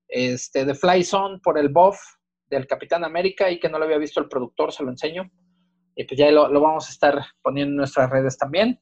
[0.10, 1.97] este de Fly Zone por el buff
[2.49, 5.32] del Capitán América y que no lo había visto el productor, se lo enseño.
[6.00, 8.80] Y pues ya lo, vamos a estar poniendo en nuestras redes también.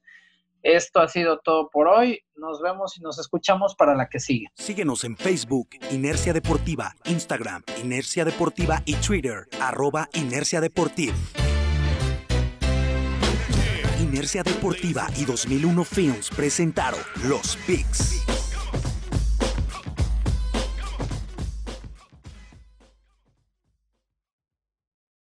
[0.61, 2.19] Esto ha sido todo por hoy.
[2.35, 4.45] Nos vemos y nos escuchamos para la que sigue.
[4.53, 11.15] Síguenos en Facebook, Inercia Deportiva, Instagram, Inercia Deportiva y Twitter, arroba Inercia Deportiva.
[13.99, 18.36] Inercia Deportiva y 2001 Films presentaron Los Picks.